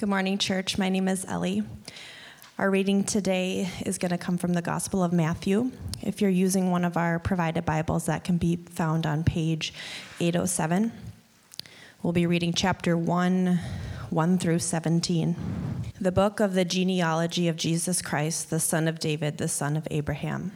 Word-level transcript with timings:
Good 0.00 0.08
morning, 0.08 0.38
church. 0.38 0.78
My 0.78 0.88
name 0.88 1.08
is 1.08 1.26
Ellie. 1.26 1.62
Our 2.56 2.70
reading 2.70 3.04
today 3.04 3.68
is 3.84 3.98
going 3.98 4.12
to 4.12 4.16
come 4.16 4.38
from 4.38 4.54
the 4.54 4.62
Gospel 4.62 5.04
of 5.04 5.12
Matthew. 5.12 5.72
If 6.00 6.22
you're 6.22 6.30
using 6.30 6.70
one 6.70 6.86
of 6.86 6.96
our 6.96 7.18
provided 7.18 7.66
Bibles, 7.66 8.06
that 8.06 8.24
can 8.24 8.38
be 8.38 8.56
found 8.56 9.04
on 9.04 9.24
page 9.24 9.74
807. 10.18 10.90
We'll 12.02 12.14
be 12.14 12.24
reading 12.24 12.54
chapter 12.54 12.96
1, 12.96 13.60
1 14.08 14.38
through 14.38 14.60
17. 14.60 15.36
The 16.00 16.12
book 16.12 16.40
of 16.40 16.54
the 16.54 16.64
genealogy 16.64 17.46
of 17.46 17.56
Jesus 17.56 18.00
Christ, 18.00 18.48
the 18.48 18.58
son 18.58 18.88
of 18.88 19.00
David, 19.00 19.36
the 19.36 19.48
son 19.48 19.76
of 19.76 19.86
Abraham. 19.90 20.52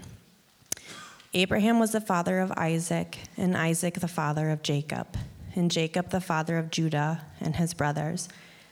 Abraham 1.35 1.79
was 1.79 1.93
the 1.93 2.01
father 2.01 2.41
of 2.41 2.51
Isaac, 2.53 3.19
and 3.37 3.59
Isaac 3.59 4.01
the 4.01 4.09
father 4.09 4.49
of 4.49 4.63
Jacob, 4.63 5.19
and 5.55 5.71
Jacob 5.71 6.09
the 6.09 6.23
father 6.23 6.57
of 6.57 6.71
Judah 6.71 7.27
and 7.43 7.57
his 7.57 7.75
brothers, 7.75 8.31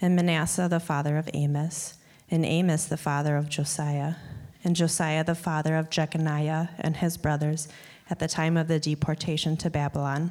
and 0.00 0.16
Manasseh 0.16 0.68
the 0.68 0.80
father 0.80 1.16
of 1.16 1.28
Amos, 1.34 1.94
and 2.30 2.44
Amos 2.44 2.84
the 2.84 2.96
father 2.96 3.36
of 3.36 3.48
Josiah, 3.48 4.14
and 4.64 4.76
Josiah 4.76 5.24
the 5.24 5.34
father 5.34 5.76
of 5.76 5.90
Jeconiah 5.90 6.70
and 6.78 6.96
his 6.96 7.16
brothers 7.16 7.68
at 8.10 8.18
the 8.18 8.28
time 8.28 8.56
of 8.56 8.68
the 8.68 8.80
deportation 8.80 9.56
to 9.58 9.70
Babylon. 9.70 10.30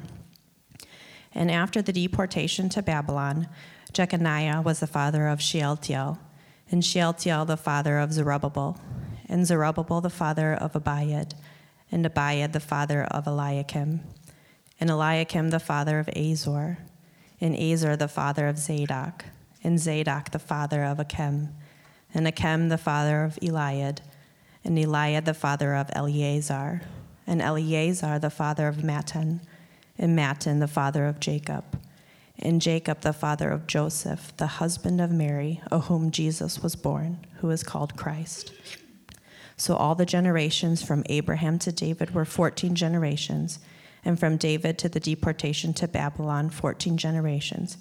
And 1.34 1.50
after 1.50 1.82
the 1.82 1.92
deportation 1.92 2.68
to 2.70 2.82
Babylon, 2.82 3.48
Jeconiah 3.92 4.62
was 4.62 4.80
the 4.80 4.86
father 4.86 5.28
of 5.28 5.40
Shealtiel, 5.40 6.18
and 6.70 6.84
Shealtiel 6.84 7.44
the 7.44 7.56
father 7.56 7.98
of 7.98 8.12
Zerubbabel, 8.12 8.80
and 9.28 9.46
Zerubbabel 9.46 10.00
the 10.00 10.10
father 10.10 10.54
of 10.54 10.72
Abiud, 10.72 11.32
and 11.90 12.04
Abiud 12.04 12.52
the 12.52 12.60
father 12.60 13.04
of 13.04 13.26
Eliakim 13.26 14.00
and 14.80 14.90
Eliakim 14.90 15.50
the 15.50 15.60
father 15.60 15.98
of 15.98 16.08
Azor, 16.14 16.78
and 17.40 17.56
Azor 17.56 17.96
the 17.96 18.08
father 18.08 18.48
of 18.48 18.58
Zadok, 18.58 19.24
and 19.66 19.80
Zadok 19.80 20.30
the 20.30 20.38
father 20.38 20.84
of 20.84 21.00
Achim, 21.00 21.48
and 22.14 22.28
Achim 22.28 22.68
the 22.68 22.78
father 22.78 23.24
of 23.24 23.34
Eliud, 23.42 23.98
and 24.62 24.78
Eliud 24.78 25.24
the 25.24 25.34
father 25.34 25.74
of 25.74 25.90
Eleazar, 25.92 26.82
and 27.26 27.42
Eleazar 27.42 28.20
the 28.20 28.30
father 28.30 28.68
of 28.68 28.76
Matthan, 28.76 29.40
and 29.98 30.16
Matthan 30.16 30.60
the 30.60 30.68
father 30.68 31.06
of 31.06 31.18
Jacob, 31.18 31.64
and 32.38 32.62
Jacob 32.62 33.00
the 33.00 33.12
father 33.12 33.50
of 33.50 33.66
Joseph, 33.66 34.32
the 34.36 34.46
husband 34.46 35.00
of 35.00 35.10
Mary, 35.10 35.60
of 35.68 35.86
whom 35.86 36.12
Jesus 36.12 36.62
was 36.62 36.76
born, 36.76 37.26
who 37.40 37.50
is 37.50 37.64
called 37.64 37.96
Christ. 37.96 38.52
So 39.56 39.74
all 39.74 39.96
the 39.96 40.06
generations 40.06 40.80
from 40.80 41.02
Abraham 41.06 41.58
to 41.58 41.72
David 41.72 42.14
were 42.14 42.24
14 42.24 42.76
generations 42.76 43.58
and 44.04 44.20
from 44.20 44.36
David 44.36 44.78
to 44.78 44.88
the 44.88 45.00
deportation 45.00 45.74
to 45.74 45.88
Babylon, 45.88 46.50
14 46.50 46.96
generations, 46.96 47.78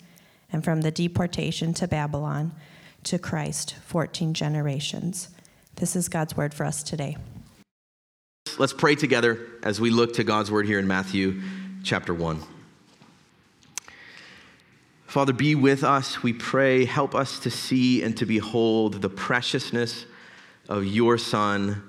and 0.55 0.63
from 0.63 0.79
the 0.79 0.89
deportation 0.89 1.73
to 1.73 1.85
Babylon 1.85 2.53
to 3.03 3.19
Christ, 3.19 3.75
14 3.88 4.33
generations. 4.33 5.27
This 5.75 5.97
is 5.97 6.07
God's 6.07 6.38
word 6.38 6.53
for 6.53 6.63
us 6.63 6.81
today. 6.81 7.17
Let's 8.57 8.71
pray 8.71 8.95
together 8.95 9.38
as 9.63 9.81
we 9.81 9.89
look 9.89 10.13
to 10.13 10.23
God's 10.23 10.49
word 10.49 10.65
here 10.65 10.79
in 10.79 10.88
Matthew 10.88 11.41
chapter 11.83 12.13
1. 12.13 12.41
Father, 15.07 15.33
be 15.33 15.55
with 15.55 15.83
us, 15.83 16.23
we 16.23 16.31
pray. 16.31 16.85
Help 16.85 17.13
us 17.13 17.38
to 17.39 17.51
see 17.51 18.01
and 18.01 18.15
to 18.15 18.25
behold 18.25 19.01
the 19.01 19.09
preciousness 19.09 20.05
of 20.69 20.85
your 20.85 21.17
Son, 21.17 21.83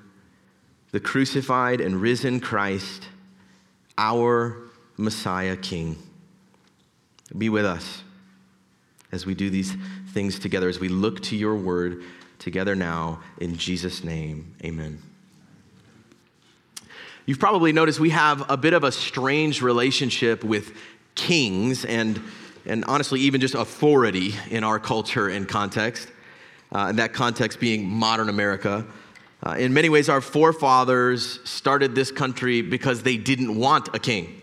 the 0.91 0.99
crucified 0.99 1.81
and 1.81 2.03
risen 2.03 2.41
Christ 2.41 3.10
our 3.97 4.56
Messiah 4.97 5.56
King. 5.56 5.97
Be 7.38 7.49
with 7.49 7.65
us 7.65 8.03
as 9.16 9.27
we 9.27 9.34
do 9.34 9.50
these 9.50 9.75
things 10.12 10.38
together, 10.38 10.69
as 10.69 10.78
we 10.78 10.88
look 10.88 11.21
to 11.22 11.34
your 11.34 11.56
word 11.56 12.04
together 12.38 12.77
now. 12.77 13.21
In 13.38 13.56
Jesus' 13.56 14.04
name, 14.04 14.54
amen. 14.62 15.03
You've 17.25 17.41
probably 17.41 17.72
noticed 17.72 17.99
we 17.99 18.10
have 18.10 18.49
a 18.49 18.56
bit 18.56 18.75
of 18.75 18.84
a 18.84 18.93
strange 18.93 19.62
relationship 19.62 20.44
with 20.44 20.76
kings 21.16 21.84
and, 21.84 22.21
and 22.65 22.84
honestly, 22.84 23.21
even 23.22 23.41
just 23.41 23.55
authority 23.55 24.34
in 24.50 24.62
our 24.62 24.78
culture 24.78 25.28
and 25.28 25.49
context, 25.49 26.09
uh, 26.72 26.87
and 26.91 26.99
that 26.99 27.15
context 27.15 27.59
being 27.59 27.88
modern 27.88 28.28
America. 28.28 28.87
Uh, 29.44 29.53
in 29.53 29.72
many 29.72 29.88
ways, 29.88 30.09
our 30.09 30.21
forefathers 30.21 31.41
started 31.49 31.94
this 31.94 32.12
country 32.12 32.62
because 32.62 33.03
they 33.03 33.16
didn't 33.16 33.56
want 33.56 33.88
a 33.94 33.99
king. 33.99 34.43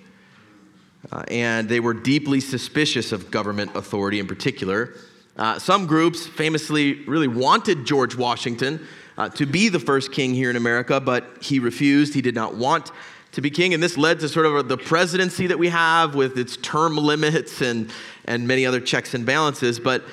Uh, 1.12 1.24
and 1.28 1.68
they 1.68 1.80
were 1.80 1.94
deeply 1.94 2.40
suspicious 2.40 3.12
of 3.12 3.30
government 3.30 3.75
authority 3.75 4.19
in 4.19 4.28
particular. 4.28 4.96
Uh, 5.36 5.59
some 5.59 5.86
groups 5.86 6.25
famously 6.25 7.03
really 7.06 7.28
wanted 7.28 7.86
George 7.86 8.16
Washington 8.16 8.86
uh, 9.18 9.30
to 9.30 9.46
be 9.46 9.69
the 9.69 9.80
first 9.80 10.12
king 10.12 10.34
here 10.34 10.50
in 10.50 10.56
America, 10.56 11.00
but 11.00 11.25
he 11.42 11.59
refused. 11.59 12.13
He 12.13 12.22
did 12.22 12.36
not 12.36 12.56
want 12.56 12.92
to 13.34 13.42
be 13.42 13.50
king. 13.50 13.74
And 13.74 13.81
this 13.81 13.97
led 13.97 14.19
to 14.22 14.30
sort 14.30 14.46
of 14.46 14.68
the 14.68 14.78
presidency 14.78 15.47
that 15.47 15.58
we 15.59 15.69
have 15.69 16.16
with 16.16 16.38
its 16.38 16.56
term 16.58 16.96
limits 16.96 17.62
and, 17.62 17.92
and 18.25 18.47
many 18.47 18.66
other 18.66 18.80
checks 18.80 19.13
and 19.13 19.25
balances. 19.25 19.80
But 19.80 20.03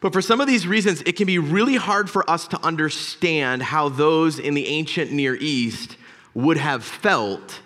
but 0.00 0.12
for 0.12 0.20
some 0.20 0.40
of 0.40 0.46
these 0.46 0.66
reasons, 0.66 1.02
it 1.02 1.16
can 1.16 1.26
be 1.26 1.38
really 1.38 1.76
hard 1.76 2.10
for 2.10 2.28
us 2.30 2.46
to 2.48 2.60
understand 2.62 3.62
how 3.62 3.88
those 3.88 4.38
in 4.38 4.54
the 4.54 4.66
ancient 4.68 5.10
Near 5.10 5.36
East 5.36 5.96
would 6.34 6.58
have 6.58 6.84
felt 6.84 7.60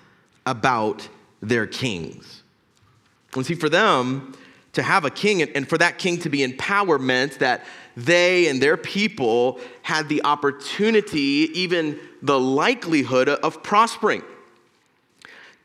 about 0.46 1.08
their 1.42 1.66
kings. 1.66 2.39
And 3.34 3.46
see, 3.46 3.54
for 3.54 3.68
them 3.68 4.34
to 4.72 4.82
have 4.82 5.04
a 5.04 5.10
king 5.10 5.42
and 5.42 5.68
for 5.68 5.78
that 5.78 5.98
king 5.98 6.18
to 6.20 6.28
be 6.28 6.42
in 6.42 6.56
power 6.56 6.98
meant 6.98 7.38
that 7.40 7.64
they 7.96 8.46
and 8.48 8.62
their 8.62 8.76
people 8.76 9.60
had 9.82 10.08
the 10.08 10.22
opportunity, 10.24 11.50
even 11.54 11.98
the 12.22 12.38
likelihood 12.38 13.28
of 13.28 13.62
prospering. 13.62 14.22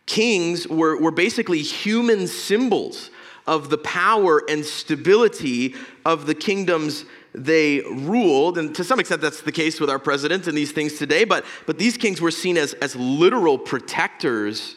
Kings 0.06 0.68
were, 0.68 1.00
were 1.00 1.12
basically 1.12 1.62
human 1.62 2.28
symbols 2.28 3.10
of 3.48 3.70
the 3.70 3.78
power 3.78 4.42
and 4.50 4.66
stability 4.66 5.76
of 6.04 6.26
the 6.26 6.36
kingdoms 6.36 7.06
they 7.34 7.82
ruled. 7.82 8.58
And 8.58 8.74
to 8.76 8.84
some 8.84 9.00
extent, 9.00 9.22
that's 9.22 9.42
the 9.42 9.52
case 9.52 9.80
with 9.80 9.90
our 9.90 10.00
president 10.00 10.48
and 10.48 10.58
these 10.58 10.72
things 10.72 10.98
today. 10.98 11.26
But, 11.26 11.46
but 11.66 11.78
these 11.78 11.98
kings 11.98 12.22
were 12.22 12.32
seen 12.32 12.58
as, 12.58 12.74
as 12.76 12.96
literal 12.96 13.58
protectors 13.58 14.76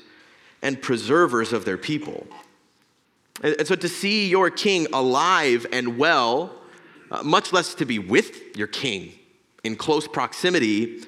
and 0.61 0.81
preservers 0.81 1.52
of 1.52 1.64
their 1.64 1.79
people. 1.79 2.26
And, 3.43 3.67
so 3.67 3.75
to 3.75 3.88
see 3.88 4.29
your 4.29 4.50
king 4.50 4.87
alive 4.93 5.67
and 5.73 5.99
well, 5.99 6.55
uh, 7.11 7.23
much 7.23 7.52
less 7.52 7.75
to 7.75 7.85
be 7.85 7.99
with 7.99 8.56
your 8.56 8.67
king 8.67 9.12
in 9.64 9.76
close 9.76 10.06
proximity, 10.06 11.02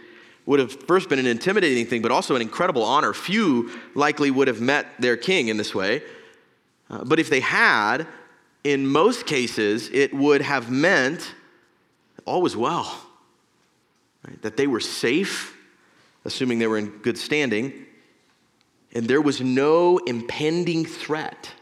would 0.47 0.59
have 0.59 0.73
first 0.87 1.09
been 1.09 1.19
an 1.19 1.27
intimidating 1.27 1.87
thing, 1.87 2.03
but 2.03 2.11
also 2.11 2.35
an 2.35 2.43
incredible 2.43 2.83
honor. 2.83 3.13
Few 3.13 3.71
likely 3.95 4.31
would 4.31 4.49
have 4.49 4.61
met 4.61 4.87
their 4.99 5.17
king 5.17 5.49
in 5.49 5.57
this 5.57 5.75
way. 5.75 6.03
Uh, 6.89 7.05
but 7.05 7.21
if 7.21 7.31
they 7.31 7.41
had, 7.41 8.07
in 8.65 8.87
most 8.87 9.27
cases, 9.27 9.89
it 9.93 10.13
would 10.13 10.43
have 10.43 10.71
meant 10.71 11.35
all 12.25 12.43
was 12.43 12.57
well, 12.57 13.01
right? 14.27 14.41
that 14.43 14.57
they 14.57 14.67
were 14.67 14.81
safe, 14.81 15.57
assuming 16.25 16.59
they 16.59 16.67
were 16.67 16.79
in 16.79 16.89
good 16.99 17.17
standing, 17.17 17.87
and 18.93 19.07
there 19.07 19.21
was 19.21 19.41
no 19.41 19.99
impending 19.99 20.85
threat 20.85 21.53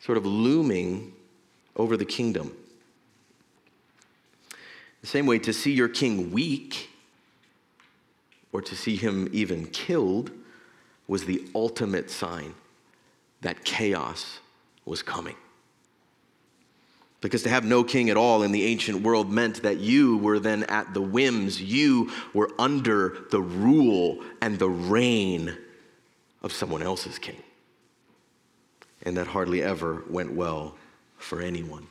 sort 0.00 0.18
of 0.18 0.26
looming 0.26 1.12
over 1.76 1.96
the 1.96 2.04
kingdom. 2.04 2.56
The 5.02 5.06
same 5.06 5.26
way, 5.26 5.38
to 5.40 5.52
see 5.52 5.72
your 5.72 5.88
king 5.88 6.30
weak 6.32 6.90
or 8.52 8.60
to 8.60 8.74
see 8.74 8.96
him 8.96 9.28
even 9.32 9.66
killed 9.66 10.30
was 11.06 11.24
the 11.24 11.44
ultimate 11.54 12.10
sign 12.10 12.54
that 13.40 13.64
chaos 13.64 14.40
was 14.84 15.02
coming. 15.02 15.36
Because 17.20 17.42
to 17.42 17.50
have 17.50 17.64
no 17.64 17.84
king 17.84 18.08
at 18.08 18.16
all 18.16 18.42
in 18.42 18.52
the 18.52 18.64
ancient 18.64 19.02
world 19.02 19.30
meant 19.30 19.62
that 19.62 19.78
you 19.78 20.16
were 20.18 20.38
then 20.38 20.64
at 20.64 20.94
the 20.94 21.02
whims, 21.02 21.60
you 21.60 22.10
were 22.32 22.50
under 22.58 23.26
the 23.30 23.40
rule 23.40 24.22
and 24.40 24.58
the 24.58 24.68
reign 24.68 25.56
of 26.42 26.52
someone 26.52 26.82
else's 26.82 27.18
king. 27.18 27.36
And 29.02 29.16
that 29.16 29.28
hardly 29.28 29.62
ever 29.62 30.04
went 30.08 30.32
well 30.32 30.76
for 31.18 31.40
anyone. 31.40 31.86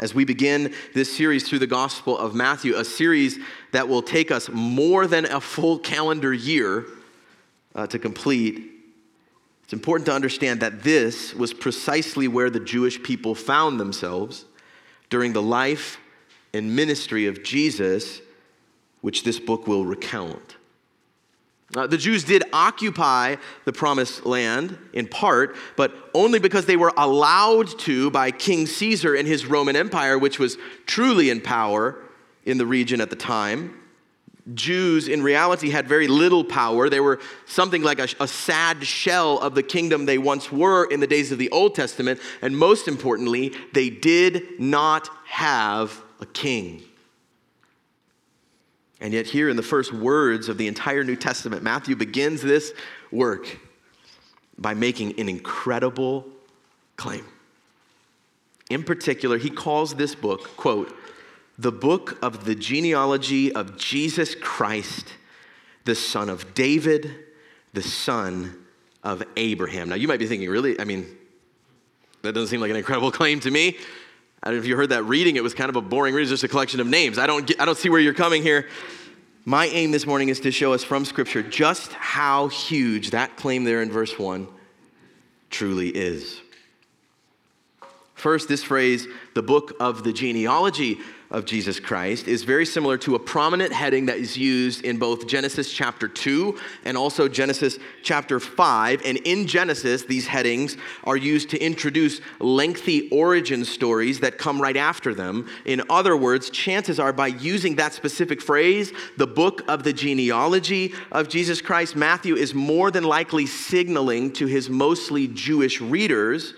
As 0.00 0.14
we 0.14 0.24
begin 0.24 0.72
this 0.94 1.14
series 1.14 1.48
through 1.48 1.58
the 1.58 1.66
Gospel 1.66 2.16
of 2.16 2.34
Matthew, 2.34 2.76
a 2.76 2.84
series 2.84 3.38
that 3.72 3.88
will 3.88 4.02
take 4.02 4.30
us 4.30 4.48
more 4.48 5.08
than 5.08 5.24
a 5.24 5.40
full 5.40 5.78
calendar 5.78 6.32
year 6.32 6.86
uh, 7.74 7.88
to 7.88 7.98
complete, 7.98 8.70
it's 9.64 9.72
important 9.72 10.06
to 10.06 10.12
understand 10.12 10.60
that 10.60 10.84
this 10.84 11.34
was 11.34 11.52
precisely 11.52 12.28
where 12.28 12.48
the 12.48 12.60
Jewish 12.60 13.02
people 13.02 13.34
found 13.34 13.80
themselves 13.80 14.44
during 15.10 15.32
the 15.32 15.42
life 15.42 15.98
and 16.54 16.74
ministry 16.74 17.26
of 17.26 17.42
Jesus, 17.42 18.20
which 19.00 19.24
this 19.24 19.40
book 19.40 19.66
will 19.66 19.84
recount. 19.84 20.57
Uh, 21.76 21.86
the 21.86 21.98
Jews 21.98 22.24
did 22.24 22.44
occupy 22.52 23.36
the 23.66 23.72
promised 23.72 24.24
land 24.24 24.78
in 24.94 25.06
part, 25.06 25.54
but 25.76 25.92
only 26.14 26.38
because 26.38 26.64
they 26.64 26.76
were 26.76 26.92
allowed 26.96 27.78
to 27.80 28.10
by 28.10 28.30
King 28.30 28.66
Caesar 28.66 29.14
and 29.14 29.28
his 29.28 29.44
Roman 29.44 29.76
Empire, 29.76 30.18
which 30.18 30.38
was 30.38 30.56
truly 30.86 31.28
in 31.28 31.42
power 31.42 31.96
in 32.46 32.56
the 32.56 32.66
region 32.66 33.02
at 33.02 33.10
the 33.10 33.16
time. 33.16 33.78
Jews, 34.54 35.08
in 35.08 35.22
reality, 35.22 35.68
had 35.68 35.86
very 35.86 36.08
little 36.08 36.42
power. 36.42 36.88
They 36.88 37.00
were 37.00 37.20
something 37.44 37.82
like 37.82 37.98
a, 37.98 38.08
a, 38.18 38.26
sad 38.26 38.86
shell 38.86 39.38
of 39.38 39.54
the 39.54 39.62
kingdom 39.62 40.06
they 40.06 40.16
once 40.16 40.50
were 40.50 40.86
in 40.86 41.00
the 41.00 41.06
days 41.06 41.32
of 41.32 41.38
the 41.38 41.50
Old 41.50 41.74
Testament. 41.74 42.18
And 42.40 42.56
most 42.56 42.88
importantly, 42.88 43.54
they 43.74 43.90
did 43.90 44.58
not 44.58 45.10
have 45.26 46.02
a 46.20 46.26
king. 46.26 46.82
And 49.00 49.12
yet, 49.12 49.26
here 49.26 49.48
in 49.48 49.56
the 49.56 49.62
first 49.62 49.92
words 49.92 50.48
of 50.48 50.58
the 50.58 50.66
entire 50.66 51.04
New 51.04 51.16
Testament, 51.16 51.62
Matthew 51.62 51.94
begins 51.94 52.42
this 52.42 52.72
work 53.12 53.58
by 54.58 54.74
making 54.74 55.18
an 55.20 55.28
incredible 55.28 56.26
claim. 56.96 57.24
In 58.70 58.82
particular, 58.82 59.38
he 59.38 59.50
calls 59.50 59.94
this 59.94 60.14
book, 60.14 60.56
quote, 60.56 60.94
the 61.58 61.72
book 61.72 62.18
of 62.22 62.44
the 62.44 62.54
genealogy 62.54 63.52
of 63.52 63.76
Jesus 63.76 64.34
Christ, 64.34 65.14
the 65.84 65.94
son 65.94 66.28
of 66.28 66.54
David, 66.54 67.14
the 67.72 67.82
son 67.82 68.64
of 69.02 69.22
Abraham. 69.36 69.88
Now, 69.88 69.94
you 69.94 70.08
might 70.08 70.18
be 70.18 70.26
thinking, 70.26 70.48
really? 70.50 70.78
I 70.80 70.84
mean, 70.84 71.06
that 72.22 72.32
doesn't 72.32 72.48
seem 72.48 72.60
like 72.60 72.70
an 72.70 72.76
incredible 72.76 73.10
claim 73.10 73.40
to 73.40 73.50
me. 73.50 73.76
I 74.42 74.48
don't 74.48 74.56
know 74.56 74.60
if 74.60 74.66
you 74.66 74.76
heard 74.76 74.90
that 74.90 75.04
reading, 75.04 75.36
it 75.36 75.42
was 75.42 75.54
kind 75.54 75.68
of 75.68 75.76
a 75.76 75.80
boring 75.80 76.14
reading, 76.14 76.28
just 76.28 76.44
a 76.44 76.48
collection 76.48 76.80
of 76.80 76.86
names. 76.86 77.18
I 77.18 77.26
don't, 77.26 77.46
get, 77.46 77.60
I 77.60 77.64
don't 77.64 77.78
see 77.78 77.90
where 77.90 78.00
you're 78.00 78.14
coming 78.14 78.42
here. 78.42 78.68
My 79.44 79.66
aim 79.66 79.90
this 79.90 80.06
morning 80.06 80.28
is 80.28 80.40
to 80.40 80.50
show 80.50 80.72
us 80.74 80.84
from 80.84 81.04
Scripture 81.04 81.42
just 81.42 81.92
how 81.92 82.48
huge 82.48 83.10
that 83.10 83.36
claim 83.36 83.64
there 83.64 83.82
in 83.82 83.90
verse 83.90 84.18
1 84.18 84.46
truly 85.50 85.88
is. 85.88 86.40
First, 88.18 88.48
this 88.48 88.64
phrase, 88.64 89.06
the 89.34 89.44
book 89.44 89.74
of 89.78 90.02
the 90.02 90.12
genealogy 90.12 90.98
of 91.30 91.44
Jesus 91.44 91.78
Christ 91.78 92.26
is 92.26 92.42
very 92.42 92.66
similar 92.66 92.98
to 92.98 93.14
a 93.14 93.18
prominent 93.20 93.72
heading 93.72 94.06
that 94.06 94.16
is 94.16 94.36
used 94.36 94.84
in 94.84 94.98
both 94.98 95.28
Genesis 95.28 95.72
chapter 95.72 96.08
2 96.08 96.58
and 96.84 96.96
also 96.96 97.28
Genesis 97.28 97.78
chapter 98.02 98.40
5. 98.40 99.02
And 99.04 99.18
in 99.18 99.46
Genesis, 99.46 100.02
these 100.02 100.26
headings 100.26 100.76
are 101.04 101.16
used 101.16 101.50
to 101.50 101.64
introduce 101.64 102.20
lengthy 102.40 103.08
origin 103.10 103.64
stories 103.64 104.18
that 104.18 104.36
come 104.36 104.60
right 104.60 104.76
after 104.76 105.14
them. 105.14 105.48
In 105.64 105.82
other 105.88 106.16
words, 106.16 106.50
chances 106.50 106.98
are 106.98 107.12
by 107.12 107.28
using 107.28 107.76
that 107.76 107.92
specific 107.92 108.42
phrase, 108.42 108.92
the 109.16 109.28
book 109.28 109.62
of 109.68 109.84
the 109.84 109.92
genealogy 109.92 110.92
of 111.12 111.28
Jesus 111.28 111.60
Christ, 111.60 111.94
Matthew 111.94 112.34
is 112.34 112.52
more 112.52 112.90
than 112.90 113.04
likely 113.04 113.46
signaling 113.46 114.32
to 114.32 114.46
his 114.46 114.68
mostly 114.68 115.28
Jewish 115.28 115.80
readers 115.80 116.54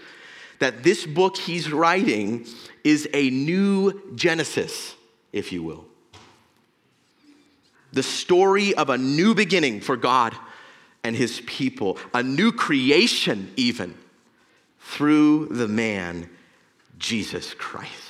that 0.61 0.83
this 0.83 1.05
book 1.05 1.37
he's 1.37 1.73
writing 1.73 2.47
is 2.85 3.09
a 3.13 3.29
new 3.31 4.15
Genesis, 4.15 4.95
if 5.33 5.53
you 5.53 5.63
will. 5.63 5.85
The 7.93 8.03
story 8.03 8.75
of 8.75 8.89
a 8.89 8.97
new 8.97 9.35
beginning 9.35 9.81
for 9.81 9.97
God 9.97 10.35
and 11.03 11.17
his 11.17 11.41
people, 11.47 11.99
a 12.15 12.23
new 12.23 12.53
creation, 12.53 13.53
even 13.57 13.95
through 14.79 15.47
the 15.47 15.69
man, 15.69 16.31
Jesus 16.99 17.55
Christ. 17.55 18.10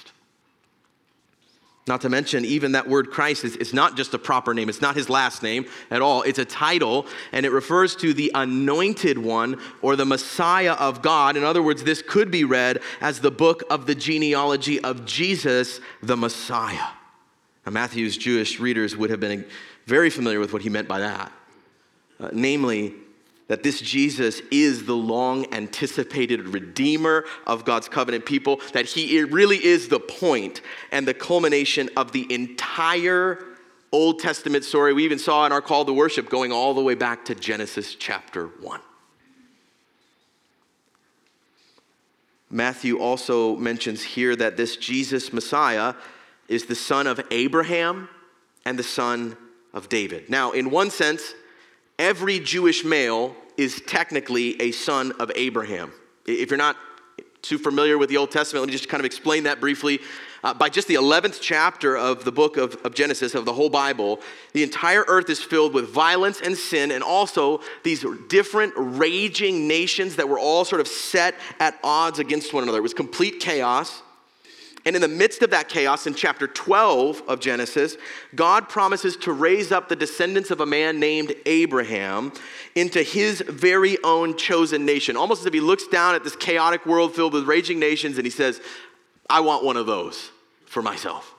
Not 1.90 2.02
to 2.02 2.08
mention, 2.08 2.44
even 2.44 2.70
that 2.72 2.88
word 2.88 3.10
Christ 3.10 3.44
is, 3.44 3.74
not 3.74 3.96
just 3.96 4.14
a 4.14 4.18
proper 4.18 4.54
name. 4.54 4.68
It's 4.68 4.80
not 4.80 4.94
his 4.94 5.10
last 5.10 5.42
name 5.42 5.66
at 5.90 6.00
all. 6.00 6.22
It's 6.22 6.38
a 6.38 6.44
title, 6.44 7.04
and 7.32 7.44
it 7.44 7.50
refers 7.50 7.96
to 7.96 8.14
the 8.14 8.30
anointed 8.32 9.18
one 9.18 9.60
or 9.82 9.96
the 9.96 10.04
Messiah 10.04 10.74
of 10.74 11.02
God. 11.02 11.36
In 11.36 11.42
other 11.42 11.64
words, 11.64 11.82
this 11.82 12.00
could 12.00 12.30
be 12.30 12.44
read 12.44 12.78
as 13.00 13.18
the 13.18 13.32
book 13.32 13.64
of 13.70 13.86
the 13.86 13.96
genealogy 13.96 14.78
of 14.78 15.04
Jesus, 15.04 15.80
the 16.00 16.16
Messiah. 16.16 16.90
Now, 17.66 17.72
Matthew's 17.72 18.16
Jewish 18.16 18.60
readers 18.60 18.96
would 18.96 19.10
have 19.10 19.18
been 19.18 19.44
very 19.86 20.10
familiar 20.10 20.38
with 20.38 20.52
what 20.52 20.62
he 20.62 20.68
meant 20.68 20.86
by 20.86 21.00
that. 21.00 21.32
Uh, 22.20 22.30
namely, 22.32 22.94
that 23.50 23.64
this 23.64 23.80
Jesus 23.80 24.40
is 24.52 24.86
the 24.86 24.94
long 24.94 25.44
anticipated 25.52 26.46
Redeemer 26.50 27.24
of 27.48 27.64
God's 27.64 27.88
covenant 27.88 28.24
people, 28.24 28.60
that 28.74 28.86
he 28.86 29.24
really 29.24 29.56
is 29.56 29.88
the 29.88 29.98
point 29.98 30.60
and 30.92 31.04
the 31.04 31.14
culmination 31.14 31.90
of 31.96 32.12
the 32.12 32.32
entire 32.32 33.44
Old 33.90 34.20
Testament 34.20 34.62
story. 34.62 34.92
We 34.92 35.02
even 35.02 35.18
saw 35.18 35.46
in 35.46 35.52
our 35.52 35.60
call 35.60 35.84
to 35.86 35.92
worship 35.92 36.30
going 36.30 36.52
all 36.52 36.74
the 36.74 36.80
way 36.80 36.94
back 36.94 37.24
to 37.24 37.34
Genesis 37.34 37.96
chapter 37.96 38.46
1. 38.46 38.80
Matthew 42.50 43.00
also 43.00 43.56
mentions 43.56 44.00
here 44.00 44.36
that 44.36 44.56
this 44.56 44.76
Jesus 44.76 45.32
Messiah 45.32 45.94
is 46.46 46.66
the 46.66 46.76
son 46.76 47.08
of 47.08 47.20
Abraham 47.32 48.08
and 48.64 48.78
the 48.78 48.84
son 48.84 49.36
of 49.74 49.88
David. 49.88 50.30
Now, 50.30 50.52
in 50.52 50.70
one 50.70 50.90
sense, 50.90 51.34
every 52.00 52.40
Jewish 52.40 52.82
male 52.82 53.36
is 53.58 53.82
technically 53.86 54.60
a 54.60 54.72
son 54.72 55.12
of 55.20 55.30
Abraham. 55.36 55.92
If 56.26 56.50
you're 56.50 56.56
not 56.56 56.76
too 57.42 57.58
familiar 57.58 57.98
with 57.98 58.08
the 58.08 58.16
Old 58.16 58.30
Testament, 58.30 58.62
let 58.62 58.68
me 58.68 58.72
just 58.72 58.88
kind 58.88 59.00
of 59.00 59.04
explain 59.04 59.44
that 59.44 59.60
briefly. 59.60 60.00
Uh, 60.42 60.54
by 60.54 60.70
just 60.70 60.88
the 60.88 60.94
11th 60.94 61.38
chapter 61.42 61.96
of 61.96 62.24
the 62.24 62.32
book 62.32 62.56
of, 62.56 62.74
of 62.84 62.94
Genesis, 62.94 63.34
of 63.34 63.44
the 63.44 63.52
whole 63.52 63.68
Bible, 63.68 64.20
the 64.54 64.62
entire 64.62 65.04
earth 65.08 65.28
is 65.28 65.42
filled 65.42 65.74
with 65.74 65.90
violence 65.90 66.40
and 66.40 66.56
sin, 66.56 66.90
and 66.90 67.04
also 67.04 67.60
these 67.82 68.04
different 68.28 68.72
raging 68.76 69.68
nations 69.68 70.16
that 70.16 70.26
were 70.26 70.38
all 70.38 70.64
sort 70.64 70.80
of 70.80 70.88
set 70.88 71.34
at 71.58 71.78
odds 71.84 72.18
against 72.18 72.54
one 72.54 72.62
another. 72.62 72.78
It 72.78 72.82
was 72.82 72.94
complete 72.94 73.40
chaos. 73.40 74.02
And 74.86 74.96
in 74.96 75.02
the 75.02 75.08
midst 75.08 75.42
of 75.42 75.50
that 75.50 75.68
chaos, 75.68 76.06
in 76.06 76.14
chapter 76.14 76.46
12 76.46 77.22
of 77.28 77.38
Genesis, 77.40 77.96
God 78.34 78.68
promises 78.68 79.16
to 79.18 79.32
raise 79.32 79.72
up 79.72 79.88
the 79.88 79.96
descendants 79.96 80.50
of 80.50 80.60
a 80.60 80.66
man 80.66 80.98
named 80.98 81.34
Abraham 81.44 82.32
into 82.74 83.02
his 83.02 83.42
very 83.42 83.98
own 84.02 84.36
chosen 84.36 84.86
nation. 84.86 85.16
Almost 85.16 85.42
as 85.42 85.46
if 85.46 85.52
he 85.52 85.60
looks 85.60 85.86
down 85.86 86.14
at 86.14 86.24
this 86.24 86.36
chaotic 86.36 86.86
world 86.86 87.14
filled 87.14 87.34
with 87.34 87.44
raging 87.44 87.78
nations 87.78 88.16
and 88.16 88.26
he 88.26 88.30
says, 88.30 88.60
I 89.28 89.40
want 89.40 89.64
one 89.64 89.76
of 89.76 89.86
those 89.86 90.30
for 90.64 90.82
myself. 90.82 91.34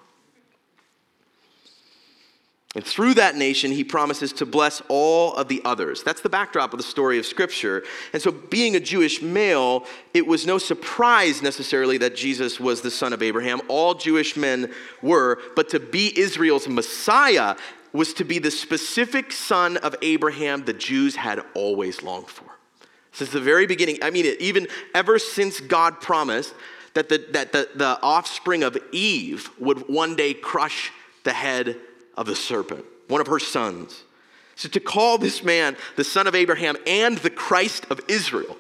And 2.73 2.85
through 2.85 3.15
that 3.15 3.35
nation, 3.35 3.71
he 3.71 3.83
promises 3.83 4.31
to 4.33 4.45
bless 4.45 4.81
all 4.87 5.35
of 5.35 5.49
the 5.49 5.61
others. 5.65 6.03
That's 6.03 6.21
the 6.21 6.29
backdrop 6.29 6.71
of 6.73 6.77
the 6.77 6.83
story 6.83 7.19
of 7.19 7.25
Scripture. 7.25 7.83
And 8.13 8.21
so, 8.21 8.31
being 8.31 8.77
a 8.77 8.79
Jewish 8.79 9.21
male, 9.21 9.85
it 10.13 10.25
was 10.25 10.45
no 10.45 10.57
surprise 10.57 11.41
necessarily 11.41 11.97
that 11.97 12.15
Jesus 12.15 12.61
was 12.61 12.79
the 12.79 12.91
son 12.91 13.11
of 13.11 13.21
Abraham. 13.21 13.59
All 13.67 13.93
Jewish 13.93 14.37
men 14.37 14.71
were. 15.01 15.39
But 15.55 15.67
to 15.69 15.81
be 15.81 16.17
Israel's 16.17 16.69
Messiah 16.69 17.57
was 17.91 18.13
to 18.13 18.23
be 18.23 18.39
the 18.39 18.51
specific 18.51 19.33
son 19.33 19.75
of 19.77 19.93
Abraham 20.01 20.63
the 20.63 20.73
Jews 20.73 21.17
had 21.17 21.41
always 21.53 22.01
longed 22.03 22.29
for. 22.29 22.45
Since 23.11 23.31
the 23.31 23.41
very 23.41 23.67
beginning, 23.67 23.97
I 24.01 24.11
mean, 24.11 24.25
even 24.39 24.69
ever 24.95 25.19
since 25.19 25.59
God 25.59 25.99
promised 25.99 26.53
that 26.93 27.09
the, 27.09 27.25
that 27.31 27.51
the, 27.51 27.67
the 27.75 27.99
offspring 28.01 28.63
of 28.63 28.77
Eve 28.93 29.49
would 29.59 29.89
one 29.89 30.15
day 30.15 30.33
crush 30.33 30.91
the 31.25 31.33
head 31.33 31.75
of 32.15 32.25
the 32.25 32.36
serpent, 32.36 32.86
one 33.08 33.22
of 33.22 33.27
her 33.27 33.39
sons. 33.39 34.03
So 34.56 34.70
to 34.70 34.80
call 34.80 35.18
this 35.18 35.44
man 35.44 35.75
the 35.96 36.03
son 36.03 36.27
of 36.27 36.36
Abraham 36.36 36.77
and 36.86 37.18
the 37.18 37.30
Christ 37.30 37.86
of 37.89 38.00
Israel 38.08 38.58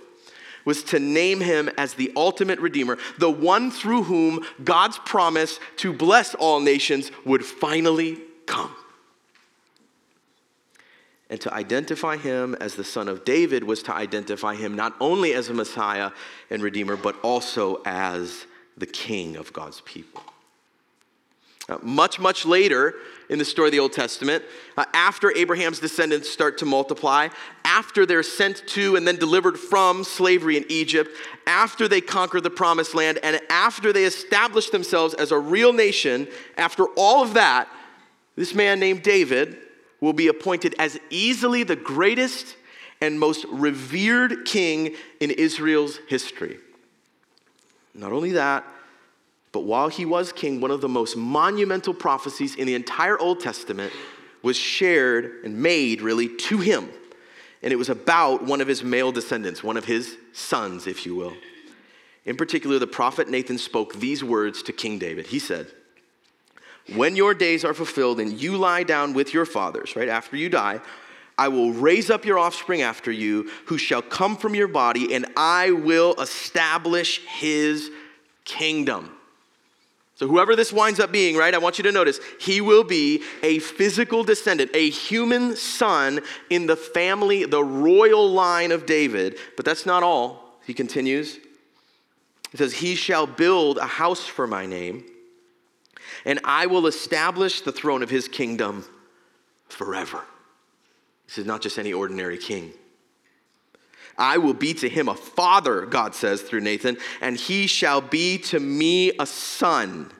was 0.65 0.83
to 0.85 0.99
name 0.99 1.39
him 1.39 1.69
as 1.77 1.93
the 1.93 2.11
ultimate 2.15 2.59
redeemer, 2.59 2.97
the 3.17 3.29
one 3.29 3.71
through 3.71 4.03
whom 4.03 4.45
God's 4.63 4.97
promise 4.99 5.59
to 5.77 5.93
bless 5.93 6.35
all 6.35 6.59
nations 6.59 7.11
would 7.25 7.43
finally 7.43 8.19
come. 8.45 8.75
And 11.29 11.39
to 11.41 11.53
identify 11.53 12.17
him 12.17 12.55
as 12.55 12.75
the 12.75 12.83
son 12.83 13.07
of 13.07 13.23
David 13.23 13.63
was 13.63 13.81
to 13.83 13.93
identify 13.93 14.55
him 14.55 14.75
not 14.75 14.95
only 14.99 15.33
as 15.33 15.49
a 15.49 15.53
Messiah 15.53 16.11
and 16.49 16.61
Redeemer, 16.61 16.97
but 16.97 17.15
also 17.23 17.81
as 17.85 18.45
the 18.77 18.85
king 18.85 19.37
of 19.37 19.53
God's 19.53 19.81
people. 19.81 20.23
Uh, 21.71 21.77
much, 21.81 22.19
much 22.19 22.45
later 22.45 22.95
in 23.29 23.39
the 23.39 23.45
story 23.45 23.69
of 23.69 23.71
the 23.71 23.79
Old 23.79 23.93
Testament, 23.93 24.43
uh, 24.75 24.83
after 24.93 25.31
Abraham's 25.37 25.79
descendants 25.79 26.29
start 26.29 26.57
to 26.57 26.65
multiply, 26.65 27.29
after 27.63 28.05
they're 28.05 28.23
sent 28.23 28.67
to 28.67 28.97
and 28.97 29.07
then 29.07 29.15
delivered 29.15 29.57
from 29.57 30.03
slavery 30.03 30.57
in 30.57 30.65
Egypt, 30.67 31.09
after 31.47 31.87
they 31.87 32.01
conquer 32.01 32.41
the 32.41 32.49
promised 32.49 32.93
land, 32.93 33.19
and 33.23 33.39
after 33.49 33.93
they 33.93 34.03
establish 34.03 34.69
themselves 34.69 35.13
as 35.13 35.31
a 35.31 35.39
real 35.39 35.71
nation, 35.71 36.27
after 36.57 36.87
all 36.97 37.23
of 37.23 37.35
that, 37.35 37.69
this 38.35 38.53
man 38.53 38.77
named 38.77 39.01
David 39.01 39.57
will 40.01 40.11
be 40.11 40.27
appointed 40.27 40.75
as 40.77 40.99
easily 41.09 41.63
the 41.63 41.77
greatest 41.77 42.57
and 42.99 43.17
most 43.17 43.45
revered 43.45 44.43
king 44.43 44.93
in 45.21 45.31
Israel's 45.31 45.99
history. 46.09 46.57
Not 47.93 48.11
only 48.11 48.31
that, 48.31 48.65
but 49.51 49.61
while 49.61 49.89
he 49.89 50.05
was 50.05 50.31
king, 50.31 50.61
one 50.61 50.71
of 50.71 50.81
the 50.81 50.89
most 50.89 51.17
monumental 51.17 51.93
prophecies 51.93 52.55
in 52.55 52.67
the 52.67 52.75
entire 52.75 53.19
Old 53.19 53.39
Testament 53.39 53.91
was 54.41 54.57
shared 54.57 55.43
and 55.43 55.61
made 55.61 56.01
really 56.01 56.35
to 56.35 56.57
him. 56.57 56.89
And 57.61 57.71
it 57.71 57.75
was 57.75 57.89
about 57.89 58.43
one 58.43 58.61
of 58.61 58.67
his 58.67 58.83
male 58.83 59.11
descendants, 59.11 59.63
one 59.63 59.77
of 59.77 59.85
his 59.85 60.17
sons, 60.33 60.87
if 60.87 61.05
you 61.05 61.15
will. 61.15 61.33
In 62.25 62.37
particular, 62.37 62.79
the 62.79 62.87
prophet 62.87 63.29
Nathan 63.29 63.57
spoke 63.57 63.95
these 63.95 64.23
words 64.23 64.63
to 64.63 64.73
King 64.73 64.97
David. 64.97 65.27
He 65.27 65.39
said, 65.39 65.67
When 66.95 67.15
your 67.15 67.33
days 67.33 67.65
are 67.65 67.73
fulfilled 67.73 68.19
and 68.19 68.39
you 68.41 68.57
lie 68.57 68.83
down 68.83 69.13
with 69.13 69.33
your 69.33 69.45
fathers, 69.45 69.95
right 69.95 70.09
after 70.09 70.37
you 70.37 70.49
die, 70.49 70.79
I 71.37 71.49
will 71.49 71.71
raise 71.71 72.09
up 72.09 72.25
your 72.25 72.39
offspring 72.39 72.83
after 72.83 73.11
you, 73.11 73.49
who 73.65 73.77
shall 73.77 74.01
come 74.01 74.37
from 74.37 74.55
your 74.55 74.67
body, 74.67 75.13
and 75.13 75.25
I 75.35 75.71
will 75.71 76.13
establish 76.19 77.21
his 77.25 77.89
kingdom. 78.45 79.11
So, 80.21 80.27
whoever 80.27 80.55
this 80.55 80.71
winds 80.71 80.99
up 80.99 81.11
being, 81.11 81.35
right, 81.35 81.51
I 81.51 81.57
want 81.57 81.79
you 81.79 81.83
to 81.85 81.91
notice, 81.91 82.19
he 82.39 82.61
will 82.61 82.83
be 82.83 83.23
a 83.41 83.57
physical 83.57 84.23
descendant, 84.23 84.69
a 84.75 84.87
human 84.87 85.55
son 85.55 86.19
in 86.51 86.67
the 86.67 86.75
family, 86.75 87.43
the 87.45 87.63
royal 87.63 88.29
line 88.29 88.71
of 88.71 88.85
David. 88.85 89.39
But 89.55 89.65
that's 89.65 89.83
not 89.83 90.03
all. 90.03 90.59
He 90.63 90.75
continues. 90.75 91.39
He 92.51 92.57
says, 92.57 92.71
He 92.71 92.93
shall 92.93 93.25
build 93.25 93.79
a 93.79 93.87
house 93.87 94.23
for 94.23 94.45
my 94.45 94.67
name, 94.67 95.05
and 96.23 96.39
I 96.43 96.67
will 96.67 96.85
establish 96.85 97.61
the 97.61 97.71
throne 97.71 98.03
of 98.03 98.11
his 98.11 98.27
kingdom 98.27 98.85
forever. 99.69 100.23
This 101.25 101.39
is 101.39 101.47
not 101.47 101.63
just 101.63 101.79
any 101.79 101.93
ordinary 101.93 102.37
king. 102.37 102.73
I 104.17 104.37
will 104.37 104.53
be 104.53 104.73
to 104.75 104.89
him 104.89 105.07
a 105.09 105.15
father, 105.15 105.85
God 105.85 106.15
says 106.15 106.41
through 106.41 106.61
Nathan, 106.61 106.97
and 107.21 107.37
he 107.37 107.67
shall 107.67 108.01
be 108.01 108.37
to 108.39 108.59
me 108.59 109.11
a 109.17 109.25
son. 109.25 110.11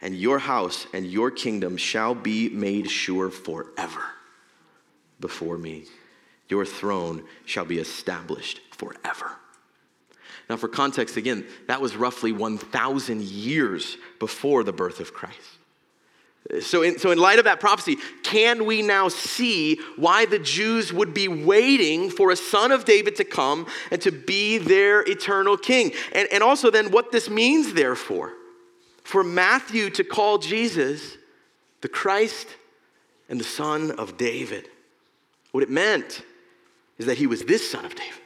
And 0.00 0.14
your 0.14 0.38
house 0.38 0.86
and 0.92 1.06
your 1.06 1.30
kingdom 1.30 1.76
shall 1.76 2.14
be 2.14 2.48
made 2.50 2.90
sure 2.90 3.30
forever 3.30 4.04
before 5.18 5.58
me. 5.58 5.86
Your 6.48 6.64
throne 6.64 7.24
shall 7.44 7.64
be 7.64 7.78
established 7.78 8.60
forever. 8.70 9.32
Now, 10.48 10.56
for 10.56 10.68
context, 10.68 11.16
again, 11.16 11.46
that 11.66 11.80
was 11.80 11.96
roughly 11.96 12.30
1,000 12.30 13.22
years 13.22 13.96
before 14.20 14.62
the 14.62 14.72
birth 14.72 15.00
of 15.00 15.12
Christ. 15.12 15.55
So 16.60 16.82
in, 16.82 16.98
so, 16.98 17.10
in 17.10 17.18
light 17.18 17.38
of 17.38 17.44
that 17.46 17.58
prophecy, 17.58 17.96
can 18.22 18.66
we 18.66 18.80
now 18.80 19.08
see 19.08 19.80
why 19.96 20.26
the 20.26 20.38
Jews 20.38 20.92
would 20.92 21.12
be 21.12 21.26
waiting 21.26 22.08
for 22.08 22.30
a 22.30 22.36
son 22.36 22.70
of 22.70 22.84
David 22.84 23.16
to 23.16 23.24
come 23.24 23.66
and 23.90 24.00
to 24.02 24.12
be 24.12 24.58
their 24.58 25.02
eternal 25.02 25.56
king? 25.56 25.92
And, 26.12 26.28
and 26.30 26.42
also, 26.42 26.70
then, 26.70 26.92
what 26.92 27.10
this 27.10 27.28
means, 27.28 27.72
therefore, 27.72 28.32
for 29.02 29.24
Matthew 29.24 29.90
to 29.90 30.04
call 30.04 30.38
Jesus 30.38 31.16
the 31.80 31.88
Christ 31.88 32.48
and 33.28 33.40
the 33.40 33.44
son 33.44 33.90
of 33.92 34.16
David. 34.16 34.68
What 35.52 35.62
it 35.62 35.70
meant 35.70 36.22
is 36.98 37.06
that 37.06 37.18
he 37.18 37.26
was 37.26 37.44
this 37.44 37.68
son 37.70 37.84
of 37.84 37.94
David. 37.94 38.20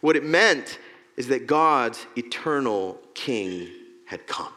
What 0.00 0.16
it 0.16 0.24
meant 0.24 0.78
is 1.16 1.28
that 1.28 1.46
God's 1.46 2.06
eternal 2.16 2.98
king 3.14 3.68
had 4.06 4.26
come. 4.26 4.52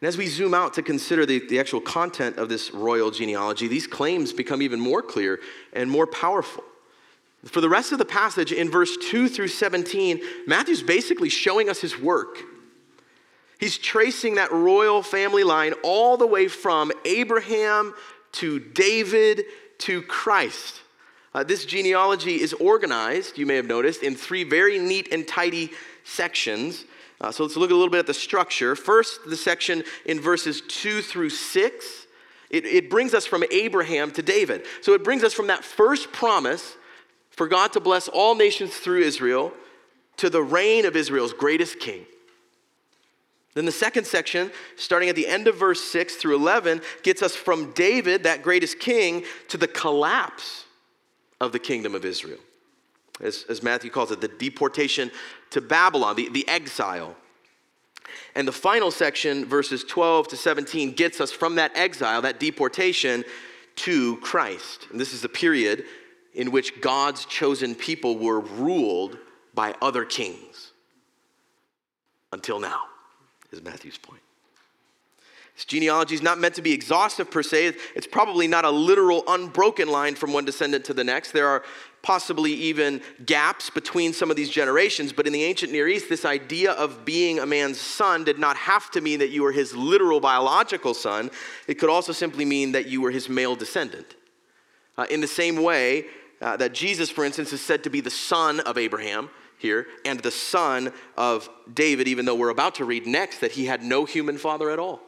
And 0.00 0.08
as 0.08 0.16
we 0.16 0.26
zoom 0.26 0.54
out 0.54 0.74
to 0.74 0.82
consider 0.82 1.26
the, 1.26 1.44
the 1.48 1.58
actual 1.58 1.80
content 1.80 2.36
of 2.36 2.48
this 2.48 2.72
royal 2.72 3.10
genealogy, 3.10 3.66
these 3.66 3.86
claims 3.86 4.32
become 4.32 4.62
even 4.62 4.78
more 4.78 5.02
clear 5.02 5.40
and 5.72 5.90
more 5.90 6.06
powerful. 6.06 6.62
For 7.44 7.60
the 7.60 7.68
rest 7.68 7.92
of 7.92 7.98
the 7.98 8.04
passage, 8.04 8.52
in 8.52 8.70
verse 8.70 8.96
2 8.96 9.28
through 9.28 9.48
17, 9.48 10.20
Matthew's 10.46 10.82
basically 10.82 11.28
showing 11.28 11.68
us 11.68 11.80
his 11.80 11.98
work. 11.98 12.38
He's 13.58 13.78
tracing 13.78 14.36
that 14.36 14.52
royal 14.52 15.02
family 15.02 15.44
line 15.44 15.74
all 15.82 16.16
the 16.16 16.26
way 16.26 16.46
from 16.46 16.92
Abraham 17.04 17.94
to 18.32 18.60
David 18.60 19.42
to 19.78 20.02
Christ. 20.02 20.80
Uh, 21.34 21.42
this 21.42 21.64
genealogy 21.64 22.40
is 22.40 22.52
organized, 22.54 23.36
you 23.36 23.46
may 23.46 23.56
have 23.56 23.66
noticed, 23.66 24.02
in 24.02 24.14
three 24.14 24.44
very 24.44 24.78
neat 24.78 25.12
and 25.12 25.26
tidy 25.26 25.70
sections. 26.04 26.84
Uh, 27.20 27.32
so 27.32 27.42
let's 27.42 27.56
look 27.56 27.70
a 27.70 27.74
little 27.74 27.90
bit 27.90 27.98
at 27.98 28.06
the 28.06 28.14
structure. 28.14 28.76
First, 28.76 29.20
the 29.28 29.36
section 29.36 29.82
in 30.06 30.20
verses 30.20 30.62
2 30.68 31.02
through 31.02 31.30
6. 31.30 32.06
It, 32.50 32.64
it 32.64 32.90
brings 32.90 33.12
us 33.12 33.26
from 33.26 33.44
Abraham 33.50 34.10
to 34.12 34.22
David. 34.22 34.64
So 34.82 34.94
it 34.94 35.02
brings 35.02 35.24
us 35.24 35.34
from 35.34 35.48
that 35.48 35.64
first 35.64 36.12
promise 36.12 36.76
for 37.30 37.48
God 37.48 37.72
to 37.72 37.80
bless 37.80 38.08
all 38.08 38.34
nations 38.34 38.74
through 38.76 39.00
Israel 39.00 39.52
to 40.18 40.30
the 40.30 40.42
reign 40.42 40.86
of 40.86 40.96
Israel's 40.96 41.32
greatest 41.32 41.78
king. 41.80 42.04
Then 43.54 43.64
the 43.64 43.72
second 43.72 44.06
section, 44.06 44.52
starting 44.76 45.08
at 45.08 45.16
the 45.16 45.26
end 45.26 45.48
of 45.48 45.56
verse 45.56 45.80
6 45.80 46.16
through 46.16 46.36
11, 46.36 46.80
gets 47.02 47.22
us 47.22 47.34
from 47.34 47.72
David, 47.72 48.22
that 48.22 48.42
greatest 48.42 48.78
king, 48.78 49.24
to 49.48 49.56
the 49.56 49.66
collapse 49.66 50.64
of 51.40 51.50
the 51.52 51.58
kingdom 51.58 51.94
of 51.94 52.04
Israel 52.04 52.38
as, 53.20 53.44
as 53.48 53.62
Matthew 53.62 53.90
calls 53.90 54.10
it, 54.10 54.20
the 54.20 54.28
deportation 54.28 55.10
to 55.50 55.60
Babylon, 55.60 56.16
the, 56.16 56.28
the 56.28 56.46
exile. 56.48 57.16
And 58.34 58.46
the 58.46 58.52
final 58.52 58.90
section, 58.90 59.44
verses 59.44 59.84
12 59.84 60.28
to 60.28 60.36
17, 60.36 60.92
gets 60.92 61.20
us 61.20 61.32
from 61.32 61.56
that 61.56 61.72
exile, 61.76 62.22
that 62.22 62.40
deportation, 62.40 63.24
to 63.76 64.16
Christ. 64.18 64.86
And 64.90 65.00
this 65.00 65.12
is 65.12 65.24
a 65.24 65.28
period 65.28 65.84
in 66.34 66.50
which 66.50 66.80
God's 66.80 67.24
chosen 67.26 67.74
people 67.74 68.18
were 68.18 68.40
ruled 68.40 69.18
by 69.54 69.74
other 69.80 70.04
kings. 70.04 70.72
Until 72.32 72.60
now, 72.60 72.82
is 73.50 73.62
Matthew's 73.62 73.98
point. 73.98 74.20
This 75.54 75.64
genealogy 75.64 76.14
is 76.14 76.22
not 76.22 76.38
meant 76.38 76.54
to 76.54 76.62
be 76.62 76.72
exhaustive 76.72 77.32
per 77.32 77.42
se. 77.42 77.74
It's 77.96 78.06
probably 78.06 78.46
not 78.46 78.64
a 78.64 78.70
literal 78.70 79.24
unbroken 79.26 79.88
line 79.88 80.14
from 80.14 80.32
one 80.32 80.44
descendant 80.44 80.84
to 80.84 80.94
the 80.94 81.02
next. 81.02 81.32
There 81.32 81.48
are 81.48 81.64
possibly 82.02 82.52
even 82.52 83.00
gaps 83.26 83.70
between 83.70 84.12
some 84.12 84.30
of 84.30 84.36
these 84.36 84.50
generations. 84.50 85.12
But 85.12 85.26
in 85.26 85.32
the 85.32 85.44
ancient 85.44 85.72
Near 85.72 85.88
East, 85.88 86.08
this 86.08 86.24
idea 86.24 86.72
of 86.72 87.04
being 87.04 87.38
a 87.38 87.46
man's 87.46 87.80
son 87.80 88.24
did 88.24 88.38
not 88.38 88.56
have 88.56 88.90
to 88.92 89.00
mean 89.00 89.18
that 89.18 89.30
you 89.30 89.42
were 89.42 89.52
his 89.52 89.74
literal 89.74 90.20
biological 90.20 90.94
son, 90.94 91.30
it 91.66 91.74
could 91.74 91.90
also 91.90 92.12
simply 92.12 92.44
mean 92.44 92.72
that 92.72 92.86
you 92.86 93.00
were 93.00 93.10
his 93.10 93.28
male 93.28 93.56
descendant. 93.56 94.14
Uh, 94.96 95.06
in 95.10 95.20
the 95.20 95.26
same 95.26 95.62
way 95.62 96.06
uh, 96.40 96.56
that 96.56 96.72
Jesus, 96.72 97.10
for 97.10 97.24
instance, 97.24 97.52
is 97.52 97.60
said 97.60 97.84
to 97.84 97.90
be 97.90 98.00
the 98.00 98.10
son 98.10 98.60
of 98.60 98.78
Abraham 98.78 99.30
here 99.58 99.86
and 100.04 100.20
the 100.20 100.30
son 100.30 100.92
of 101.16 101.48
David, 101.72 102.08
even 102.08 102.24
though 102.24 102.36
we're 102.36 102.48
about 102.48 102.76
to 102.76 102.84
read 102.84 103.06
next 103.06 103.40
that 103.40 103.52
he 103.52 103.66
had 103.66 103.82
no 103.82 104.04
human 104.04 104.38
father 104.38 104.70
at 104.70 104.78
all, 104.78 105.00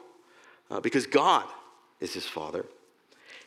uh, 0.69 0.79
because 0.81 1.07
God 1.07 1.45
is 1.99 2.13
his 2.13 2.25
father. 2.25 2.65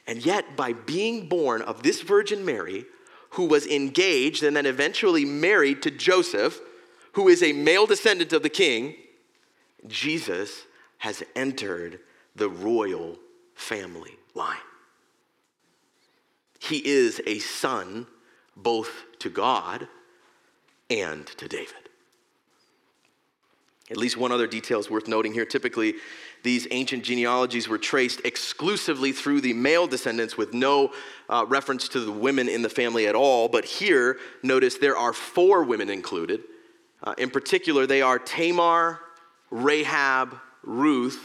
And 0.07 0.25
yet, 0.25 0.57
by 0.57 0.73
being 0.73 1.29
born 1.29 1.63
of 1.63 1.83
this 1.83 2.03
Virgin 2.03 2.45
Mary, 2.45 2.85
who 3.35 3.47
was 3.47 3.67
engaged 3.67 4.43
and 4.43 4.57
then 4.57 4.67
eventually 4.67 5.25
married 5.25 5.83
to 5.83 5.91
Joseph, 5.91 6.61
who 7.13 7.29
is 7.29 7.43
a 7.43 7.53
male 7.53 7.87
descendant 7.87 8.33
of 8.33 8.43
the 8.43 8.49
king, 8.49 8.95
Jesus 9.87 10.63
has 10.99 11.23
entered 11.35 12.01
the 12.37 12.49
royal 12.49 13.19
family 13.55 14.17
line. 14.35 14.57
He 16.61 16.79
is 16.87 17.21
a 17.27 17.41
son 17.41 18.07
both 18.57 19.05
to 19.19 19.29
God 19.29 19.89
and 20.89 21.27
to 21.27 21.49
David. 21.49 21.75
At 23.91 23.97
least 23.97 24.17
one 24.17 24.33
other 24.33 24.47
detail 24.47 24.79
is 24.79 24.89
worth 24.89 25.09
noting 25.09 25.35
here. 25.35 25.45
Typically, 25.45 25.95
these 26.45 26.69
ancient 26.71 27.03
genealogies 27.03 27.67
were 27.67 27.79
traced 27.79 28.21
exclusively 28.25 29.11
through 29.11 29.41
the 29.41 29.53
male 29.53 29.89
descendants 29.89 30.37
with 30.37 30.55
no 30.55 30.93
uh, 31.29 31.45
reference 31.49 31.89
to 31.89 31.99
the 31.99 32.13
women 32.13 32.49
in 32.49 32.63
the 32.63 32.69
family 32.71 33.09
at 33.09 33.17
all. 33.17 33.49
But 33.49 33.65
here, 33.65 34.19
notice 34.45 34.79
there 34.79 34.97
are 34.97 35.13
four 35.13 35.65
women 35.65 35.91
included. 35.91 36.45
Uh, 37.03 37.15
in 37.19 37.31
particular, 37.31 37.87
they 37.87 38.03
are 38.03 38.21
Tamar, 38.21 39.01
Rahab, 39.51 40.39
Ruth, 40.63 41.21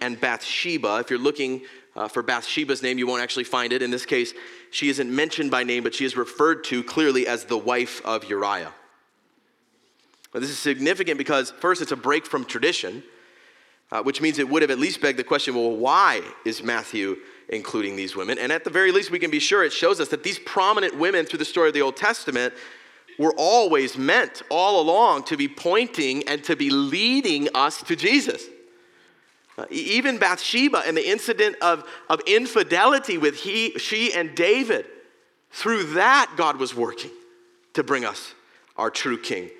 and 0.00 0.20
Bathsheba. 0.20 0.98
If 0.98 1.10
you're 1.10 1.26
looking 1.30 1.62
Uh, 1.96 2.08
for 2.08 2.24
Bathsheba's 2.24 2.82
name, 2.82 2.98
you 2.98 3.06
won't 3.06 3.22
actually 3.22 3.46
find 3.46 3.72
it. 3.72 3.80
In 3.80 3.92
this 3.92 4.04
case, 4.04 4.34
she 4.72 4.88
isn't 4.88 5.08
mentioned 5.08 5.50
by 5.52 5.62
name, 5.62 5.84
but 5.84 5.94
she 5.94 6.04
is 6.04 6.16
referred 6.16 6.64
to 6.70 6.82
clearly 6.82 7.24
as 7.34 7.44
the 7.44 7.56
wife 7.56 8.02
of 8.04 8.24
Uriah. 8.28 8.72
But 10.32 10.40
this 10.42 10.50
is 10.50 10.58
significant 10.58 11.18
because, 11.18 11.52
first, 11.60 11.80
it's 11.82 11.92
a 11.92 12.02
break 12.08 12.26
from 12.26 12.44
tradition, 12.44 13.04
uh, 13.90 14.02
which 14.02 14.20
means 14.20 14.38
it 14.38 14.48
would 14.48 14.62
have 14.62 14.70
at 14.70 14.78
least 14.78 15.00
begged 15.00 15.18
the 15.18 15.24
question 15.24 15.54
well, 15.54 15.76
why 15.76 16.20
is 16.44 16.62
Matthew 16.62 17.16
including 17.48 17.96
these 17.96 18.16
women? 18.16 18.38
And 18.38 18.50
at 18.50 18.64
the 18.64 18.70
very 18.70 18.92
least, 18.92 19.10
we 19.10 19.18
can 19.18 19.30
be 19.30 19.38
sure 19.38 19.64
it 19.64 19.72
shows 19.72 20.00
us 20.00 20.08
that 20.08 20.22
these 20.22 20.38
prominent 20.38 20.98
women 20.98 21.26
through 21.26 21.38
the 21.38 21.44
story 21.44 21.68
of 21.68 21.74
the 21.74 21.82
Old 21.82 21.96
Testament 21.96 22.54
were 23.18 23.34
always 23.36 23.96
meant 23.96 24.42
all 24.50 24.80
along 24.80 25.24
to 25.24 25.36
be 25.36 25.48
pointing 25.48 26.26
and 26.28 26.42
to 26.44 26.56
be 26.56 26.70
leading 26.70 27.48
us 27.54 27.82
to 27.82 27.94
Jesus. 27.94 28.44
Uh, 29.56 29.66
even 29.70 30.18
Bathsheba 30.18 30.82
and 30.84 30.96
the 30.96 31.08
incident 31.08 31.56
of, 31.62 31.84
of 32.10 32.20
infidelity 32.26 33.18
with 33.18 33.36
he, 33.36 33.78
she 33.78 34.12
and 34.12 34.34
David, 34.34 34.86
through 35.52 35.92
that, 35.94 36.32
God 36.36 36.56
was 36.56 36.74
working 36.74 37.12
to 37.74 37.84
bring 37.84 38.04
us 38.04 38.34
our 38.76 38.90
true 38.90 39.18
king. 39.18 39.50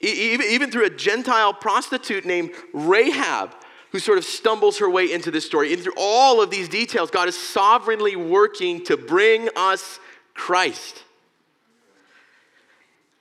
Even, 0.00 0.70
through 0.70 0.84
a 0.84 0.90
Gentile 0.90 1.54
prostitute 1.54 2.24
named 2.24 2.50
Rahab, 2.72 3.54
who 3.92 3.98
sort 3.98 4.18
of 4.18 4.24
stumbles 4.24 4.78
her 4.78 4.90
way 4.90 5.10
into 5.10 5.30
this 5.30 5.46
story. 5.46 5.72
And 5.72 5.82
through 5.82 5.94
all 5.96 6.42
of 6.42 6.50
these 6.50 6.68
details, 6.68 7.10
God 7.10 7.28
is 7.28 7.38
sovereignly 7.38 8.14
working 8.14 8.84
to 8.84 8.96
bring 8.96 9.48
us 9.56 9.98
Christ. 10.34 11.02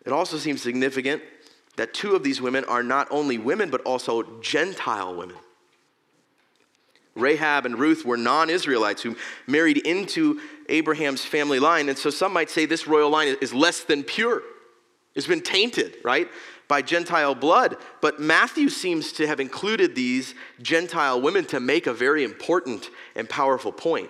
It 0.05 0.12
also 0.12 0.38
seems 0.38 0.62
significant 0.62 1.22
that 1.77 1.94
two 1.94 2.15
of 2.15 2.24
these 2.24 2.41
women 2.41 2.63
are 2.65 2.84
not 2.84 3.08
only 3.10 3.38
women, 3.38 3.70
but 3.70 3.82
also 3.82 4.39
Gentile 4.41 5.15
women. 5.15 5.38
Rahab 7.15 7.65
and 7.65 7.79
Ruth 7.79 8.03
were 8.05 8.17
non 8.17 8.50
Israelites 8.50 9.01
who 9.01 9.15
married 9.48 9.77
into 9.77 10.41
Abraham's 10.67 11.24
family 11.24 11.60
line. 11.60 11.88
And 11.88 11.98
so 11.98 12.10
some 12.10 12.34
might 12.34 12.50
say 12.50 12.65
this 12.65 12.88
royal 12.88 13.10
line 13.10 13.36
is 13.41 13.53
less 13.53 13.82
than 13.82 14.03
pure. 14.03 14.44
It's 15.15 15.27
been 15.27 15.41
tainted, 15.41 15.96
right, 16.03 16.27
by 16.67 16.81
Gentile 16.81 17.36
blood. 17.36 17.77
But 18.01 18.19
Matthew 18.19 18.69
seems 18.69 19.12
to 19.13 19.27
have 19.27 19.39
included 19.39 19.95
these 19.95 20.36
Gentile 20.62 21.22
women 21.22 21.45
to 21.45 21.60
make 21.60 21.88
a 21.88 21.93
very 21.93 22.24
important 22.24 22.89
and 23.15 23.29
powerful 23.29 23.72
point 23.72 24.10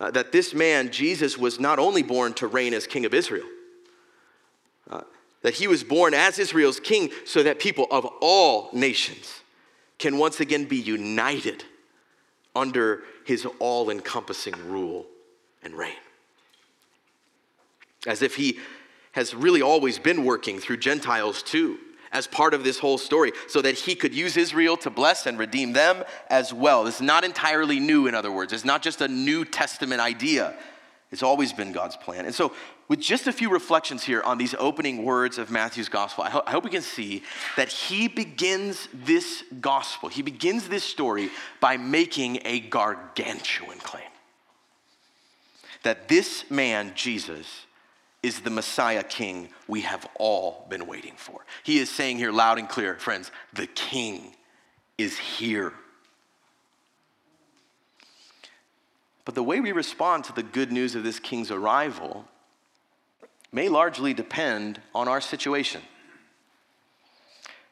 uh, 0.00 0.10
that 0.12 0.32
this 0.32 0.54
man, 0.54 0.90
Jesus, 0.90 1.36
was 1.36 1.58
not 1.58 1.78
only 1.78 2.02
born 2.02 2.32
to 2.34 2.46
reign 2.46 2.74
as 2.74 2.86
king 2.86 3.04
of 3.04 3.14
Israel, 3.14 3.46
uh, 4.90 5.02
that 5.42 5.54
he 5.54 5.66
was 5.66 5.84
born 5.84 6.14
as 6.14 6.38
Israel's 6.38 6.80
king 6.80 7.10
so 7.24 7.42
that 7.42 7.58
people 7.58 7.86
of 7.90 8.06
all 8.20 8.70
nations 8.72 9.42
can 9.98 10.18
once 10.18 10.40
again 10.40 10.64
be 10.64 10.76
united 10.76 11.64
under 12.54 13.02
his 13.24 13.46
all 13.58 13.90
encompassing 13.90 14.54
rule 14.68 15.06
and 15.62 15.74
reign. 15.74 15.92
As 18.06 18.22
if 18.22 18.36
he 18.36 18.58
has 19.18 19.34
really 19.34 19.60
always 19.60 19.98
been 19.98 20.24
working 20.24 20.60
through 20.60 20.76
Gentiles 20.76 21.42
too, 21.42 21.76
as 22.12 22.28
part 22.28 22.54
of 22.54 22.62
this 22.62 22.78
whole 22.78 22.98
story, 22.98 23.32
so 23.48 23.60
that 23.60 23.74
he 23.74 23.96
could 23.96 24.14
use 24.14 24.36
Israel 24.36 24.76
to 24.76 24.90
bless 24.90 25.26
and 25.26 25.36
redeem 25.36 25.72
them 25.72 26.04
as 26.30 26.54
well. 26.54 26.86
It's 26.86 27.00
not 27.00 27.24
entirely 27.24 27.80
new, 27.80 28.06
in 28.06 28.14
other 28.14 28.30
words. 28.30 28.52
It's 28.52 28.64
not 28.64 28.80
just 28.80 29.00
a 29.00 29.08
New 29.08 29.44
Testament 29.44 30.00
idea. 30.00 30.54
It's 31.10 31.24
always 31.24 31.52
been 31.52 31.72
God's 31.72 31.96
plan. 31.96 32.26
And 32.26 32.34
so, 32.34 32.52
with 32.86 33.00
just 33.00 33.26
a 33.26 33.32
few 33.32 33.50
reflections 33.50 34.04
here 34.04 34.22
on 34.22 34.38
these 34.38 34.54
opening 34.54 35.04
words 35.04 35.36
of 35.36 35.50
Matthew's 35.50 35.88
gospel, 35.88 36.22
I, 36.24 36.30
ho- 36.30 36.42
I, 36.46 36.52
hope 36.52 36.64
we 36.64 36.70
can 36.70 36.80
see 36.80 37.24
that 37.56 37.68
he 37.68 38.06
begins 38.06 38.88
this 38.94 39.42
gospel, 39.60 40.08
he 40.08 40.22
begins 40.22 40.68
this 40.68 40.84
story 40.84 41.28
by 41.60 41.76
making 41.76 42.40
a 42.44 42.60
gargantuan 42.60 43.78
claim. 43.78 44.04
That 45.82 46.08
this 46.08 46.48
man, 46.50 46.92
Jesus, 46.94 47.66
is 48.28 48.40
the 48.40 48.50
Messiah 48.50 49.02
King 49.02 49.48
we 49.66 49.80
have 49.80 50.06
all 50.16 50.66
been 50.68 50.86
waiting 50.86 51.14
for. 51.16 51.44
He 51.64 51.78
is 51.78 51.90
saying 51.90 52.18
here 52.18 52.30
loud 52.30 52.58
and 52.58 52.68
clear, 52.68 52.96
friends, 52.98 53.32
the 53.54 53.66
King 53.66 54.36
is 54.96 55.18
here. 55.18 55.72
But 59.24 59.34
the 59.34 59.42
way 59.42 59.60
we 59.60 59.72
respond 59.72 60.24
to 60.24 60.34
the 60.34 60.42
good 60.42 60.70
news 60.70 60.94
of 60.94 61.02
this 61.02 61.18
King's 61.18 61.50
arrival 61.50 62.26
may 63.50 63.68
largely 63.68 64.14
depend 64.14 64.80
on 64.94 65.08
our 65.08 65.20
situation. 65.20 65.80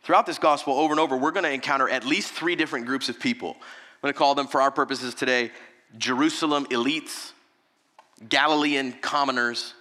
Throughout 0.03 0.27
this 0.27 0.39
gospel, 0.39 0.75
over 0.75 0.93
and 0.93 1.01
over, 1.01 1.17
we're 1.17 1.33
going 1.33 1.45
to 1.45 1.53
encounter 1.53 1.89
at 1.89 2.05
least 2.05 2.33
three 2.33 2.57
different 2.57 2.87
groups 2.87 3.09
of 3.09 3.21
people. 3.21 3.57
I'm 3.59 4.01
going 4.03 4.15
to 4.15 4.19
call 4.19 4.35
them, 4.35 4.47
for 4.47 4.61
our 4.61 4.71
purposes 4.71 5.15
today, 5.15 5.51
Jerusalem 5.99 6.67
elites, 6.67 7.33
Galilean 8.29 8.93
commoners, 9.01 9.75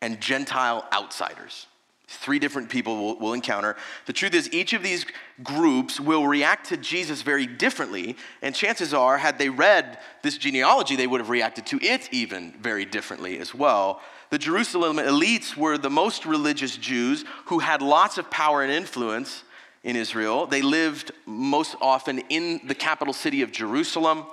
and 0.00 0.20
Gentile 0.20 0.86
outsiders. 0.92 1.66
Three 2.08 2.40
different 2.40 2.70
people 2.70 2.96
we'll, 2.96 3.18
we'll, 3.18 3.32
encounter. 3.34 3.76
The 4.06 4.12
truth 4.12 4.34
is, 4.34 4.52
each 4.52 4.72
of 4.72 4.82
these 4.82 5.06
groups 5.44 6.00
will 6.00 6.26
react 6.26 6.68
to 6.70 6.76
Jesus 6.76 7.22
very 7.22 7.46
differently, 7.46 8.16
and 8.42 8.52
chances 8.52 8.92
are, 8.92 9.16
had 9.16 9.38
they 9.38 9.48
read 9.48 9.98
this 10.22 10.36
genealogy, 10.36 10.96
they 10.96 11.06
would 11.06 11.20
have 11.20 11.30
reacted 11.30 11.66
to 11.66 11.78
it 11.80 12.12
even 12.12 12.52
very 12.60 12.84
differently 12.84 13.38
as 13.38 13.54
well. 13.54 14.00
The 14.30 14.38
Jerusalem 14.38 14.96
elites 14.96 15.56
were 15.56 15.78
the 15.78 15.90
most 15.90 16.26
religious 16.26 16.76
Jews 16.76 17.24
who 17.46 17.60
had 17.60 17.80
lots 17.80 18.18
of 18.18 18.30
power 18.30 18.62
and 18.62 18.72
influence 18.72 19.44
in 19.84 19.96
Israel. 19.96 20.46
They 20.46 20.62
lived 20.62 21.12
most 21.26 21.76
often 21.80 22.18
in 22.28 22.60
the 22.66 22.74
capital 22.74 23.14
city 23.14 23.42
of 23.42 23.52
Jerusalem. 23.52 24.24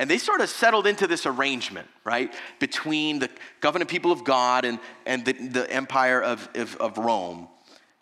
And 0.00 0.10
they 0.10 0.16
sort 0.16 0.40
of 0.40 0.48
settled 0.48 0.86
into 0.86 1.06
this 1.06 1.26
arrangement, 1.26 1.86
right, 2.04 2.32
between 2.58 3.18
the 3.18 3.28
covenant 3.60 3.90
people 3.90 4.10
of 4.10 4.24
God 4.24 4.64
and, 4.64 4.78
and 5.04 5.26
the, 5.26 5.34
the 5.34 5.70
empire 5.70 6.22
of, 6.22 6.48
of, 6.54 6.74
of 6.76 6.96
Rome. 6.96 7.48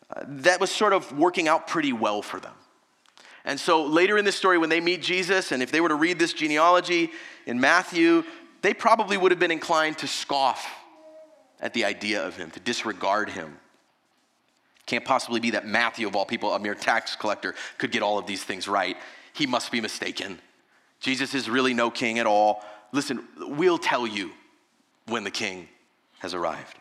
Uh, 0.08 0.22
that 0.28 0.60
was 0.60 0.70
sort 0.70 0.92
of 0.92 1.10
working 1.18 1.48
out 1.48 1.66
pretty 1.66 1.92
well 1.92 2.22
for 2.22 2.38
them. 2.38 2.54
And 3.44 3.58
so 3.58 3.84
later 3.84 4.16
in 4.16 4.24
this 4.24 4.36
story, 4.36 4.58
when 4.58 4.70
they 4.70 4.78
meet 4.78 5.02
Jesus, 5.02 5.50
and 5.50 5.60
if 5.60 5.72
they 5.72 5.80
were 5.80 5.88
to 5.88 5.96
read 5.96 6.20
this 6.20 6.32
genealogy 6.32 7.10
in 7.46 7.58
Matthew, 7.58 8.22
they 8.62 8.72
probably 8.72 9.16
would 9.16 9.32
have 9.32 9.40
been 9.40 9.50
inclined 9.50 9.98
to 9.98 10.06
scoff 10.06 10.70
at 11.60 11.74
the 11.74 11.84
idea 11.84 12.24
of 12.24 12.36
him, 12.36 12.52
to 12.52 12.60
disregard 12.60 13.28
him. 13.28 13.58
Can't 14.86 15.04
possibly 15.04 15.40
be 15.40 15.50
that 15.50 15.66
Matthew, 15.66 16.06
of 16.06 16.14
all 16.14 16.26
people, 16.26 16.54
a 16.54 16.60
mere 16.60 16.76
tax 16.76 17.16
collector, 17.16 17.56
could 17.76 17.90
get 17.90 18.04
all 18.04 18.18
of 18.18 18.26
these 18.26 18.44
things 18.44 18.68
right. 18.68 18.96
He 19.32 19.48
must 19.48 19.72
be 19.72 19.80
mistaken. 19.80 20.38
Jesus 21.00 21.34
is 21.34 21.48
really 21.48 21.74
no 21.74 21.90
king 21.90 22.18
at 22.18 22.26
all. 22.26 22.62
Listen, 22.92 23.26
we'll 23.38 23.78
tell 23.78 24.06
you 24.06 24.32
when 25.06 25.24
the 25.24 25.30
king 25.30 25.68
has 26.18 26.34
arrived. 26.34 26.76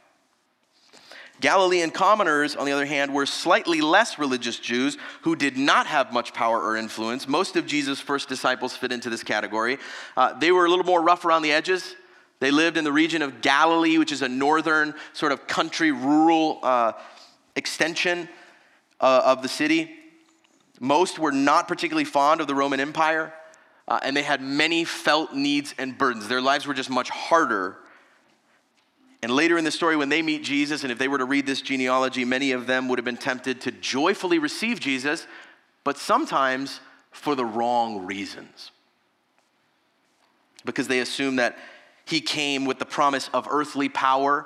Galilean 1.40 1.92
commoners, 1.92 2.56
on 2.56 2.66
the 2.66 2.72
other 2.72 2.86
hand, 2.86 3.14
were 3.14 3.28
slightly 3.28 3.80
less 3.80 4.18
religious 4.18 4.58
Jews 4.58 4.98
who 5.22 5.36
did 5.36 5.56
not 5.56 5.86
have 5.86 6.12
much 6.12 6.34
power 6.34 6.60
or 6.60 6.76
influence. 6.76 7.28
Most 7.28 7.56
of 7.56 7.68
Jesus' 7.68 8.00
first 8.00 8.28
disciples 8.28 8.76
fit 8.76 8.92
into 8.92 9.10
this 9.10 9.24
category. 9.24 9.78
Uh, 10.16 10.34
they 10.34 10.52
were 10.52 10.66
a 10.66 10.70
little 10.70 10.86
more 10.86 11.02
rough 11.02 11.26
around 11.26 11.44
the 11.44 11.52
edges. 11.52 11.96
They 12.40 12.50
lived 12.50 12.76
in 12.76 12.84
the 12.84 12.92
region 12.92 13.22
of 13.22 13.42
Galilee, 13.42 14.00
which 14.00 14.12
is 14.12 14.24
a 14.24 14.30
northern 14.30 14.96
sort 15.14 15.32
of 15.32 15.46
country 15.46 15.92
rural 15.92 16.60
uh, 16.64 16.94
extension 17.56 18.28
uh, 19.00 19.22
of 19.26 19.44
the 19.44 19.50
city. 19.50 19.92
Most 20.80 21.20
were 21.20 21.32
not 21.32 21.68
particularly 21.68 22.06
fond 22.06 22.42
of 22.42 22.48
the 22.48 22.56
Roman 22.56 22.80
Empire, 22.80 23.32
uh, 23.88 24.00
and 24.04 24.16
they 24.16 24.24
had 24.24 24.42
many 24.42 24.84
felt 24.84 25.34
needs 25.34 25.74
and 25.78 25.98
burdens. 25.98 26.28
Their 26.28 26.42
lives 26.42 26.68
were 26.68 26.74
just 26.74 26.90
much 26.90 27.10
harder. 27.10 27.78
And 29.24 29.32
later 29.32 29.58
in 29.58 29.64
the 29.64 29.72
story, 29.72 29.96
when 29.96 30.10
they 30.10 30.22
meet 30.22 30.44
Jesus, 30.44 30.84
and 30.84 30.92
if 30.92 30.98
they 30.98 31.08
were 31.08 31.18
to 31.18 31.26
read 31.26 31.46
this 31.46 31.62
genealogy, 31.62 32.26
many 32.26 32.52
of 32.52 32.68
them 32.68 32.88
would 32.88 33.00
have 33.00 33.06
been 33.06 33.18
tempted 33.18 33.62
to 33.62 33.72
joyfully 33.72 34.40
receive 34.40 34.80
Jesus, 34.80 35.26
but 35.84 35.98
sometimes 35.98 36.82
for 37.12 37.34
the 37.34 37.46
wrong 37.46 38.06
reasons. 38.06 38.72
Because 40.66 40.88
they 40.88 41.00
assume 41.00 41.38
that 41.38 41.58
he 42.06 42.22
came 42.22 42.66
with 42.66 42.80
the 42.80 42.86
promise 42.86 43.30
of 43.34 43.48
earthly 43.50 43.90
power 43.90 44.46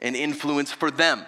and 0.00 0.16
influence 0.16 0.72
for 0.72 0.90
them, 0.90 1.24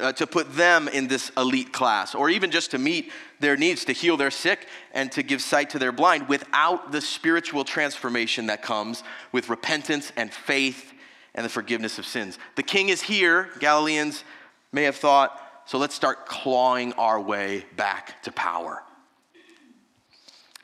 uh, 0.00 0.12
to 0.12 0.26
put 0.26 0.54
them 0.54 0.88
in 0.88 1.08
this 1.08 1.30
elite 1.36 1.72
class, 1.72 2.14
or 2.14 2.30
even 2.30 2.50
just 2.50 2.70
to 2.72 2.78
meet 2.78 3.10
their 3.40 3.56
needs, 3.56 3.84
to 3.84 3.92
heal 3.92 4.16
their 4.16 4.30
sick 4.30 4.66
and 4.92 5.10
to 5.12 5.22
give 5.22 5.40
sight 5.40 5.70
to 5.70 5.78
their 5.78 5.92
blind 5.92 6.28
without 6.28 6.92
the 6.92 7.00
spiritual 7.00 7.64
transformation 7.64 8.46
that 8.46 8.62
comes 8.62 9.02
with 9.32 9.48
repentance 9.48 10.12
and 10.16 10.32
faith 10.32 10.92
and 11.34 11.44
the 11.44 11.50
forgiveness 11.50 11.98
of 11.98 12.06
sins. 12.06 12.38
The 12.56 12.62
king 12.62 12.88
is 12.88 13.02
here, 13.02 13.50
Galileans 13.60 14.24
may 14.72 14.84
have 14.84 14.96
thought, 14.96 15.40
so 15.66 15.78
let's 15.78 15.94
start 15.94 16.26
clawing 16.26 16.92
our 16.94 17.20
way 17.20 17.64
back 17.76 18.22
to 18.22 18.32
power. 18.32 18.82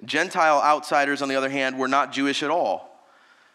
Gentile 0.04 0.60
outsiders, 0.62 1.22
on 1.22 1.28
the 1.28 1.36
other 1.36 1.50
hand, 1.50 1.78
were 1.78 1.88
not 1.88 2.12
Jewish 2.12 2.42
at 2.42 2.50
all. 2.50 2.91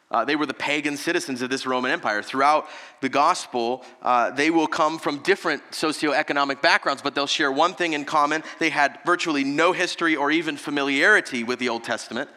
Uh, 0.09 0.23
they 0.23 0.37
were 0.37 0.45
the 0.45 0.53
pagan 0.53 0.95
citizens 0.95 1.41
of 1.41 1.49
this 1.49 1.65
Roman 1.65 1.91
Empire. 1.91 2.23
Throughout 2.23 2.67
the 3.01 3.09
gospel, 3.09 3.83
uh, 4.01 4.31
they 4.31 4.49
will 4.49 4.67
come 4.67 4.99
from 4.99 5.19
different 5.19 5.61
socioeconomic 5.71 6.61
backgrounds, 6.61 7.01
but 7.01 7.13
they'll 7.13 7.27
share 7.27 7.51
one 7.51 7.73
thing 7.73 7.93
in 7.93 8.05
common. 8.05 8.41
They 8.59 8.69
had 8.69 8.99
virtually 9.05 9.43
no 9.43 9.73
history 9.73 10.15
or 10.15 10.31
even 10.31 10.55
familiarity 10.55 11.43
with 11.43 11.59
the 11.59 11.69
Old 11.69 11.83
Testament. 11.83 12.29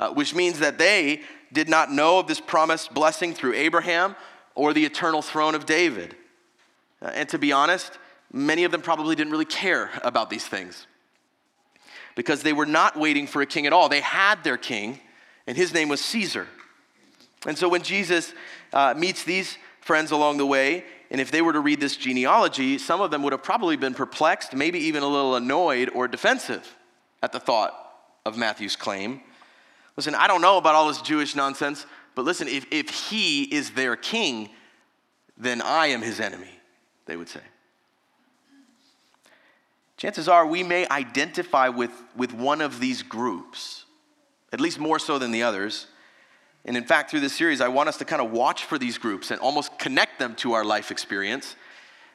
uh, 0.00 0.10
which 0.10 0.34
means 0.34 0.60
that 0.60 0.78
they 0.78 1.22
did 1.52 1.68
not 1.68 1.90
know 1.90 2.18
of 2.18 2.26
this 2.26 2.40
promised 2.40 2.94
blessing 2.94 3.34
through 3.34 3.54
Abraham 3.54 4.14
or 4.54 4.72
the 4.72 4.84
eternal 4.84 5.22
throne 5.22 5.54
of 5.54 5.66
David. 5.66 6.16
Uh, 7.00 7.06
and 7.06 7.28
to 7.28 7.38
be 7.38 7.52
honest, 7.52 7.98
many 8.32 8.64
of 8.64 8.72
them 8.72 8.82
probably 8.82 9.16
didn't 9.16 9.32
really 9.32 9.44
care 9.44 9.90
about 10.02 10.30
these 10.30 10.46
things 10.46 10.86
because 12.14 12.42
they 12.42 12.52
were 12.52 12.66
not 12.66 12.98
waiting 12.98 13.26
for 13.26 13.42
a 13.42 13.46
king 13.46 13.66
at 13.66 13.72
all. 13.72 13.88
They 13.88 14.00
had 14.00 14.42
their 14.44 14.56
king, 14.56 15.00
and 15.46 15.56
his 15.56 15.72
name 15.72 15.88
was 15.88 16.00
Caesar. 16.00 16.48
And 17.48 17.56
so 17.56 17.66
when 17.66 17.80
Jesus 17.80 18.34
uh, 18.74 18.92
meets 18.94 19.24
these 19.24 19.56
friends 19.80 20.10
along 20.10 20.36
the 20.36 20.44
way, 20.44 20.84
and 21.10 21.18
if 21.18 21.30
they 21.30 21.40
were 21.40 21.54
to 21.54 21.60
read 21.60 21.80
this 21.80 21.96
genealogy, 21.96 22.76
some 22.76 23.00
of 23.00 23.10
them 23.10 23.22
would 23.22 23.32
have 23.32 23.42
probably 23.42 23.74
been 23.74 23.94
perplexed, 23.94 24.54
maybe 24.54 24.78
even 24.80 25.02
a 25.02 25.06
little 25.06 25.34
annoyed 25.34 25.90
or 25.94 26.06
defensive 26.06 26.76
at 27.22 27.32
the 27.32 27.40
thought 27.40 27.72
of 28.26 28.36
Matthew's 28.36 28.76
claim. 28.76 29.22
Listen, 29.96 30.14
I 30.14 30.26
don't 30.26 30.42
know 30.42 30.58
about 30.58 30.74
all 30.74 30.88
this 30.88 31.00
Jewish 31.00 31.34
nonsense, 31.34 31.86
but 32.14 32.26
listen, 32.26 32.48
if, 32.48 32.66
if 32.70 32.90
he 32.90 33.44
is 33.44 33.70
their 33.70 33.96
king, 33.96 34.50
then 35.38 35.62
I 35.62 35.86
am 35.86 36.02
his 36.02 36.20
enemy, 36.20 36.50
they 37.06 37.16
would 37.16 37.30
say. 37.30 37.40
Chances 39.96 40.28
are 40.28 40.46
we 40.46 40.62
may 40.62 40.86
identify 40.88 41.70
with, 41.70 41.92
with 42.14 42.34
one 42.34 42.60
of 42.60 42.78
these 42.78 43.02
groups, 43.02 43.86
at 44.52 44.60
least 44.60 44.78
more 44.78 44.98
so 44.98 45.18
than 45.18 45.30
the 45.30 45.42
others. 45.42 45.86
And 46.68 46.76
in 46.76 46.84
fact, 46.84 47.10
through 47.10 47.20
this 47.20 47.32
series, 47.32 47.62
I 47.62 47.68
want 47.68 47.88
us 47.88 47.96
to 47.96 48.04
kind 48.04 48.20
of 48.20 48.30
watch 48.30 48.66
for 48.66 48.78
these 48.78 48.98
groups 48.98 49.30
and 49.30 49.40
almost 49.40 49.78
connect 49.78 50.18
them 50.18 50.34
to 50.36 50.52
our 50.52 50.66
life 50.66 50.90
experience. 50.90 51.56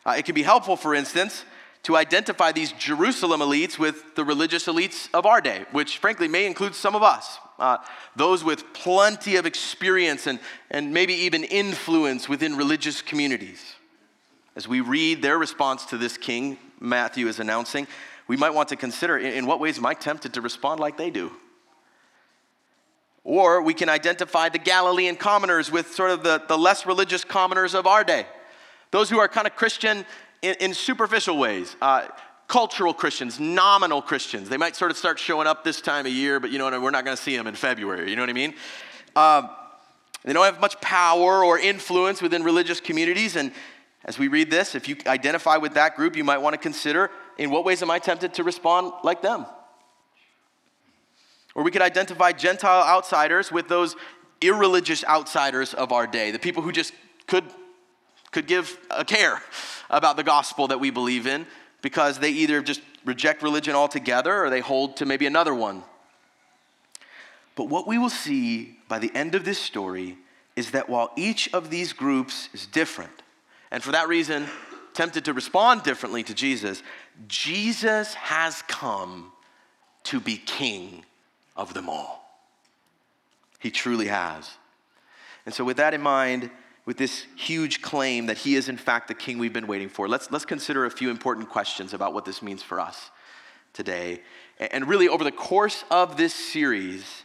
Uh, 0.05 0.13
it 0.15 0.25
can 0.25 0.35
be 0.35 0.43
helpful, 0.43 0.77
for 0.77 0.93
instance, 0.93 1.43
to 1.81 1.97
identify 1.97 2.51
these 2.51 2.71
Jerusalem 2.73 3.41
elites 3.41 3.79
with 3.79 4.13
the 4.13 4.23
religious 4.23 4.67
elites 4.67 5.09
of 5.11 5.25
our 5.25 5.41
day, 5.41 5.65
which 5.71 5.97
frankly 5.97 6.27
may 6.27 6.45
include 6.45 6.75
some 6.75 6.95
of 6.95 7.01
us. 7.01 7.39
Uh, 7.57 7.77
those 8.15 8.43
with 8.43 8.71
plenty 8.73 9.37
of 9.37 9.47
experience 9.47 10.27
and, 10.27 10.39
and 10.69 10.93
maybe 10.93 11.15
even 11.15 11.43
influence 11.45 12.29
within 12.29 12.55
religious 12.55 13.01
communities. 13.01 13.73
As 14.55 14.67
we 14.67 14.81
read 14.81 15.23
their 15.23 15.39
response 15.39 15.83
to 15.87 15.97
this 15.97 16.15
king 16.15 16.59
Matthew 16.79 17.27
is 17.27 17.39
announcing, 17.39 17.87
we 18.27 18.37
might 18.37 18.53
want 18.53 18.69
to 18.69 18.75
consider 18.75 19.17
in 19.17 19.47
what 19.47 19.59
ways 19.59 19.79
am 19.79 19.87
I 19.87 19.95
tempted 19.95 20.35
to 20.35 20.41
respond 20.41 20.79
like 20.79 20.95
they 20.95 21.09
do? 21.09 21.31
Or 23.23 23.61
we 23.61 23.73
can 23.73 23.89
identify 23.89 24.49
the 24.49 24.59
Galilean 24.59 25.15
commoners 25.15 25.71
with 25.71 25.93
sort 25.93 26.11
of 26.11 26.23
the, 26.23 26.43
the 26.47 26.57
less 26.57 26.85
religious 26.85 27.23
commoners 27.23 27.73
of 27.73 27.87
our 27.87 28.03
day. 28.03 28.25
Those 28.91 29.09
who 29.09 29.19
are 29.19 29.27
kind 29.27 29.47
of 29.47 29.55
Christian 29.55 30.05
in, 30.41 30.55
in 30.59 30.73
superficial 30.73 31.37
ways. 31.37 31.75
Uh, 31.81 32.07
cultural 32.47 32.93
Christians, 32.93 33.39
nominal 33.39 34.01
Christians. 34.01 34.49
They 34.49 34.57
might 34.57 34.75
sort 34.75 34.91
of 34.91 34.97
start 34.97 35.17
showing 35.17 35.47
up 35.47 35.63
this 35.63 35.81
time 35.81 36.05
of 36.05 36.11
year, 36.11 36.39
but 36.39 36.51
you 36.51 36.59
know, 36.59 36.69
we're 36.79 36.91
not 36.91 37.05
going 37.05 37.17
to 37.17 37.23
see 37.23 37.35
them 37.35 37.47
in 37.47 37.55
February. 37.55 38.09
You 38.09 38.15
know 38.15 38.21
what 38.21 38.29
I 38.29 38.33
mean? 38.33 38.53
Um, 39.15 39.49
they 40.23 40.33
don't 40.33 40.45
have 40.45 40.59
much 40.59 40.79
power 40.79 41.43
or 41.43 41.57
influence 41.57 42.21
within 42.21 42.43
religious 42.43 42.79
communities. 42.79 43.35
And 43.35 43.51
as 44.05 44.19
we 44.19 44.27
read 44.27 44.51
this, 44.51 44.75
if 44.75 44.87
you 44.87 44.97
identify 45.07 45.57
with 45.57 45.73
that 45.73 45.95
group, 45.95 46.15
you 46.15 46.23
might 46.23 46.39
want 46.39 46.53
to 46.53 46.57
consider 46.57 47.09
in 47.37 47.49
what 47.49 47.65
ways 47.65 47.81
am 47.81 47.89
I 47.89 47.99
tempted 47.99 48.33
to 48.35 48.43
respond 48.43 48.91
like 49.03 49.21
them? 49.21 49.45
Or 51.55 51.63
we 51.63 51.71
could 51.71 51.81
identify 51.81 52.31
Gentile 52.31 52.83
outsiders 52.83 53.51
with 53.51 53.67
those 53.67 53.95
irreligious 54.41 55.03
outsiders 55.05 55.73
of 55.73 55.91
our 55.91 56.07
day, 56.07 56.31
the 56.31 56.39
people 56.39 56.63
who 56.63 56.71
just 56.71 56.93
could, 57.27 57.45
could 58.31 58.47
give 58.47 58.77
a 58.89 59.05
care 59.05 59.41
about 59.89 60.17
the 60.17 60.23
gospel 60.23 60.67
that 60.67 60.79
we 60.79 60.89
believe 60.89 61.27
in 61.27 61.45
because 61.81 62.19
they 62.19 62.31
either 62.31 62.61
just 62.61 62.81
reject 63.05 63.43
religion 63.43 63.75
altogether 63.75 64.43
or 64.43 64.49
they 64.49 64.59
hold 64.59 64.97
to 64.97 65.05
maybe 65.05 65.25
another 65.25 65.53
one. 65.53 65.83
But 67.55 67.65
what 67.65 67.87
we 67.87 67.97
will 67.97 68.09
see 68.09 68.77
by 68.87 68.99
the 68.99 69.11
end 69.13 69.35
of 69.35 69.45
this 69.45 69.59
story 69.59 70.17
is 70.55 70.71
that 70.71 70.89
while 70.89 71.11
each 71.15 71.53
of 71.53 71.69
these 71.69 71.93
groups 71.93 72.49
is 72.53 72.65
different, 72.65 73.21
and 73.71 73.83
for 73.83 73.91
that 73.91 74.07
reason, 74.07 74.47
tempted 74.93 75.25
to 75.25 75.33
respond 75.33 75.83
differently 75.83 76.23
to 76.23 76.33
Jesus, 76.33 76.83
Jesus 77.27 78.13
has 78.15 78.61
come 78.63 79.31
to 80.03 80.19
be 80.19 80.37
king 80.37 81.03
of 81.55 81.73
them 81.73 81.89
all. 81.89 82.23
He 83.59 83.71
truly 83.71 84.07
has. 84.07 84.49
And 85.45 85.53
so, 85.53 85.63
with 85.63 85.77
that 85.77 85.93
in 85.93 86.01
mind, 86.01 86.49
with 86.85 86.97
this 86.97 87.25
huge 87.35 87.81
claim 87.81 88.25
that 88.25 88.37
he 88.37 88.55
is, 88.55 88.67
in 88.67 88.77
fact, 88.77 89.07
the 89.07 89.13
king 89.13 89.37
we've 89.37 89.53
been 89.53 89.67
waiting 89.67 89.89
for, 89.89 90.07
let's, 90.07 90.29
let's 90.31 90.45
consider 90.45 90.85
a 90.85 90.91
few 90.91 91.09
important 91.09 91.49
questions 91.49 91.93
about 91.93 92.13
what 92.13 92.25
this 92.25 92.41
means 92.41 92.61
for 92.61 92.79
us 92.79 93.09
today. 93.73 94.21
And 94.59 94.87
really, 94.87 95.07
over 95.07 95.23
the 95.23 95.31
course 95.31 95.83
of 95.89 96.17
this 96.17 96.33
series, 96.33 97.23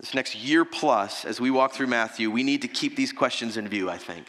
this 0.00 0.14
next 0.14 0.34
year 0.34 0.64
plus, 0.64 1.24
as 1.24 1.40
we 1.40 1.50
walk 1.50 1.72
through 1.72 1.86
Matthew, 1.86 2.30
we 2.30 2.42
need 2.42 2.62
to 2.62 2.68
keep 2.68 2.96
these 2.96 3.12
questions 3.12 3.56
in 3.56 3.68
view, 3.68 3.88
I 3.88 3.98
think, 3.98 4.26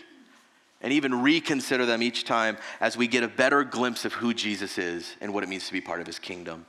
and 0.81 0.93
even 0.93 1.21
reconsider 1.21 1.85
them 1.85 2.03
each 2.03 2.25
time 2.25 2.57
as 2.79 2.95
we 2.95 3.07
get 3.07 3.23
a 3.23 3.27
better 3.27 3.63
glimpse 3.63 4.05
of 4.05 4.13
who 4.13 4.33
Jesus 4.33 4.77
is 4.77 5.15
and 5.21 5.33
what 5.33 5.43
it 5.43 5.49
means 5.49 5.67
to 5.67 5.73
be 5.73 5.81
part 5.81 6.01
of 6.01 6.07
his 6.07 6.19
kingdom. 6.19 6.65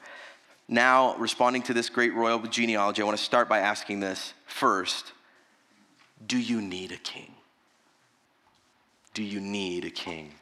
Now, 0.69 1.17
responding 1.17 1.63
to 1.63 1.75
this 1.75 1.91
great 1.91 2.15
royal 2.15 2.41
genealogy, 2.41 3.03
I 3.03 3.05
want 3.05 3.19
to 3.19 3.25
start 3.25 3.49
by 3.49 3.61
asking 3.61 4.01
this 4.01 4.33
first 4.47 5.13
Do 6.27 6.39
you 6.39 6.61
need 6.61 6.93
a 6.93 6.97
king? 6.97 7.35
Do 9.13 9.23
you 9.23 9.41
need 9.41 9.85
a 9.85 9.91
king? 9.91 10.33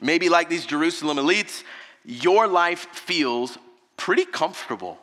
Maybe 0.00 0.28
like 0.28 0.48
these 0.48 0.66
Jerusalem 0.66 1.16
elites, 1.16 1.62
your 2.04 2.46
life 2.46 2.86
feels 2.92 3.56
pretty 3.96 4.24
comfortable 4.24 4.98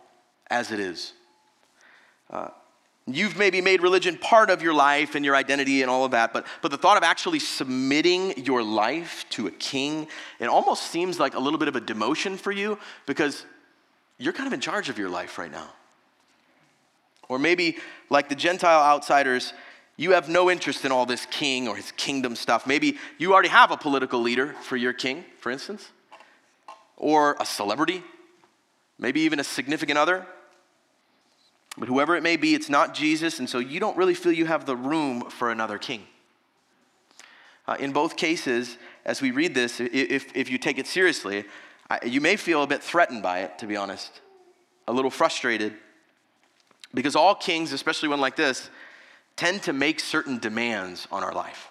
as 0.51 0.71
it 0.71 0.79
is. 0.79 1.13
Uh, 2.29 2.49
You've 3.05 3.37
maybe 3.37 3.59
made 3.59 3.81
religion 3.81 4.17
part 4.17 4.49
of 4.49 4.61
your 4.61 4.73
life 4.73 5.15
and 5.15 5.25
your 5.25 5.35
identity 5.35 5.81
and 5.81 5.91
all 5.91 6.05
of 6.05 6.11
that, 6.11 6.31
but, 6.31 6.47
but 6.61 6.71
the 6.71 6.77
thought 6.77 6.95
of 6.95 7.03
actually 7.03 7.39
submitting 7.39 8.45
your 8.45 8.63
life 8.63 9.25
to 9.31 9.47
a 9.47 9.51
king, 9.51 10.07
it 10.39 10.47
almost 10.47 10.83
seems 10.83 11.19
like 11.19 11.35
a 11.35 11.39
little 11.39 11.59
bit 11.59 11.67
of 11.67 11.75
a 11.75 11.81
demotion 11.81 12.39
for 12.39 12.53
you 12.53 12.79
because 13.05 13.45
you're 14.17 14.33
kind 14.33 14.47
of 14.47 14.53
in 14.53 14.59
charge 14.59 14.89
of 14.89 14.97
your 14.97 15.09
life 15.09 15.37
right 15.37 15.51
now. 15.51 15.69
Or 17.29 17.39
maybe, 17.39 17.77
like 18.09 18.29
the 18.29 18.35
Gentile 18.35 18.81
outsiders, 18.81 19.53
you 19.95 20.11
have 20.11 20.27
no 20.27 20.49
interest 20.49 20.85
in 20.85 20.91
all 20.91 21.05
this 21.05 21.25
king 21.27 21.67
or 21.67 21.75
his 21.75 21.91
kingdom 21.93 22.35
stuff. 22.35 22.65
Maybe 22.65 22.97
you 23.17 23.33
already 23.33 23.49
have 23.49 23.71
a 23.71 23.77
political 23.77 24.21
leader 24.21 24.53
for 24.63 24.75
your 24.75 24.93
king, 24.93 25.23
for 25.39 25.51
instance, 25.51 25.89
or 26.97 27.37
a 27.39 27.45
celebrity, 27.45 28.03
maybe 28.97 29.21
even 29.21 29.39
a 29.39 29.43
significant 29.43 29.97
other. 29.97 30.25
But 31.77 31.87
whoever 31.87 32.15
it 32.15 32.23
may 32.23 32.37
be, 32.37 32.53
it's 32.53 32.69
not 32.69 32.93
Jesus, 32.93 33.39
and 33.39 33.49
so 33.49 33.59
you 33.59 33.79
don't 33.79 33.97
really 33.97 34.13
feel 34.13 34.31
you 34.31 34.45
have 34.45 34.65
the 34.65 34.75
room 34.75 35.29
for 35.29 35.51
another 35.51 35.77
king. 35.77 36.03
Uh, 37.67 37.77
in 37.79 37.91
both 37.93 38.15
cases, 38.15 38.77
as 39.05 39.21
we 39.21 39.31
read 39.31 39.55
this, 39.55 39.79
if, 39.79 40.35
if 40.35 40.49
you 40.49 40.57
take 40.57 40.77
it 40.77 40.85
seriously, 40.85 41.45
you 42.05 42.21
may 42.21 42.35
feel 42.35 42.63
a 42.63 42.67
bit 42.67 42.81
threatened 42.81 43.23
by 43.23 43.39
it, 43.39 43.59
to 43.59 43.67
be 43.67 43.75
honest, 43.75 44.21
a 44.87 44.93
little 44.93 45.11
frustrated. 45.11 45.73
Because 46.93 47.15
all 47.15 47.35
kings, 47.35 47.73
especially 47.73 48.09
one 48.09 48.21
like 48.21 48.35
this, 48.35 48.69
tend 49.35 49.63
to 49.63 49.73
make 49.73 49.99
certain 49.99 50.37
demands 50.39 51.07
on 51.11 51.23
our 51.23 51.33
life. 51.33 51.69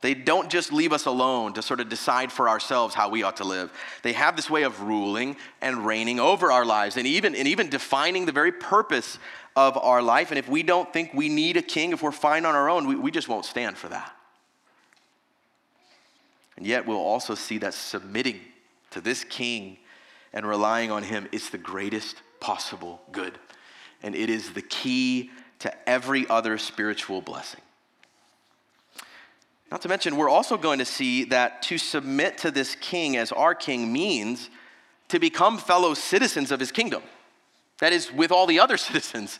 They 0.00 0.14
don't 0.14 0.48
just 0.48 0.72
leave 0.72 0.92
us 0.92 1.06
alone 1.06 1.54
to 1.54 1.62
sort 1.62 1.80
of 1.80 1.88
decide 1.88 2.30
for 2.30 2.48
ourselves 2.48 2.94
how 2.94 3.08
we 3.08 3.24
ought 3.24 3.38
to 3.38 3.44
live. 3.44 3.72
They 4.02 4.12
have 4.12 4.36
this 4.36 4.48
way 4.48 4.62
of 4.62 4.80
ruling 4.82 5.36
and 5.60 5.84
reigning 5.84 6.20
over 6.20 6.52
our 6.52 6.64
lives 6.64 6.96
and 6.96 7.06
even, 7.06 7.34
and 7.34 7.48
even 7.48 7.68
defining 7.68 8.24
the 8.24 8.32
very 8.32 8.52
purpose 8.52 9.18
of 9.56 9.76
our 9.76 10.00
life. 10.00 10.30
And 10.30 10.38
if 10.38 10.48
we 10.48 10.62
don't 10.62 10.92
think 10.92 11.12
we 11.14 11.28
need 11.28 11.56
a 11.56 11.62
king, 11.62 11.90
if 11.90 12.00
we're 12.00 12.12
fine 12.12 12.44
on 12.44 12.54
our 12.54 12.70
own, 12.70 12.86
we, 12.86 12.94
we 12.94 13.10
just 13.10 13.28
won't 13.28 13.44
stand 13.44 13.76
for 13.76 13.88
that. 13.88 14.14
And 16.58 16.66
yet, 16.66 16.88
we'll 16.88 16.96
also 16.96 17.36
see 17.36 17.58
that 17.58 17.72
submitting 17.72 18.40
to 18.90 19.00
this 19.00 19.22
king 19.22 19.76
and 20.32 20.44
relying 20.44 20.90
on 20.90 21.04
him 21.04 21.28
is 21.30 21.50
the 21.50 21.58
greatest 21.58 22.20
possible 22.40 23.00
good. 23.12 23.38
And 24.02 24.16
it 24.16 24.28
is 24.28 24.54
the 24.54 24.62
key 24.62 25.30
to 25.60 25.88
every 25.88 26.28
other 26.28 26.58
spiritual 26.58 27.20
blessing. 27.20 27.60
Not 29.70 29.82
to 29.82 29.88
mention, 29.88 30.16
we're 30.16 30.28
also 30.28 30.56
going 30.56 30.80
to 30.80 30.84
see 30.84 31.22
that 31.26 31.62
to 31.62 31.78
submit 31.78 32.38
to 32.38 32.50
this 32.50 32.74
king 32.74 33.16
as 33.16 33.30
our 33.30 33.54
king 33.54 33.92
means 33.92 34.50
to 35.10 35.20
become 35.20 35.58
fellow 35.58 35.94
citizens 35.94 36.50
of 36.50 36.58
his 36.58 36.72
kingdom. 36.72 37.04
That 37.78 37.92
is, 37.92 38.12
with 38.12 38.32
all 38.32 38.46
the 38.48 38.58
other 38.58 38.76
citizens 38.78 39.38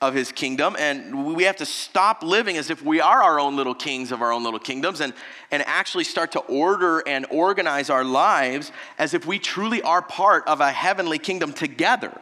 of 0.00 0.14
his 0.14 0.30
kingdom. 0.30 0.76
And 0.78 1.34
we 1.34 1.44
have 1.44 1.56
to 1.56 1.66
stop 1.66 2.22
living 2.22 2.56
as 2.56 2.70
if 2.70 2.82
we 2.82 3.00
are 3.00 3.22
our 3.22 3.40
own 3.40 3.56
little 3.56 3.74
kings 3.74 4.12
of 4.12 4.22
our 4.22 4.32
own 4.32 4.44
little 4.44 4.60
kingdoms 4.60 5.00
and, 5.00 5.12
and 5.50 5.62
actually 5.66 6.04
start 6.04 6.32
to 6.32 6.40
order 6.40 7.02
and 7.06 7.26
organize 7.30 7.90
our 7.90 8.04
lives 8.04 8.70
as 8.98 9.12
if 9.12 9.26
we 9.26 9.38
truly 9.38 9.82
are 9.82 10.02
part 10.02 10.46
of 10.46 10.60
a 10.60 10.70
heavenly 10.70 11.18
kingdom 11.18 11.52
together. 11.52 12.16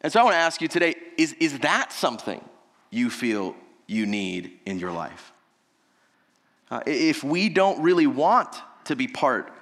And 0.00 0.12
so 0.12 0.20
I 0.20 0.24
want 0.24 0.34
to 0.34 0.38
ask 0.38 0.60
you 0.60 0.68
today 0.68 0.94
is, 1.16 1.34
is 1.34 1.60
that 1.60 1.92
something 1.92 2.44
you 2.90 3.10
feel 3.10 3.54
you 3.86 4.06
need 4.06 4.58
in 4.66 4.78
your 4.78 4.92
life? 4.92 5.32
Uh, 6.70 6.80
if 6.86 7.22
we 7.22 7.48
don't 7.48 7.82
really 7.82 8.06
want 8.06 8.56
to 8.84 8.96
be 8.96 9.06
part 9.06 9.52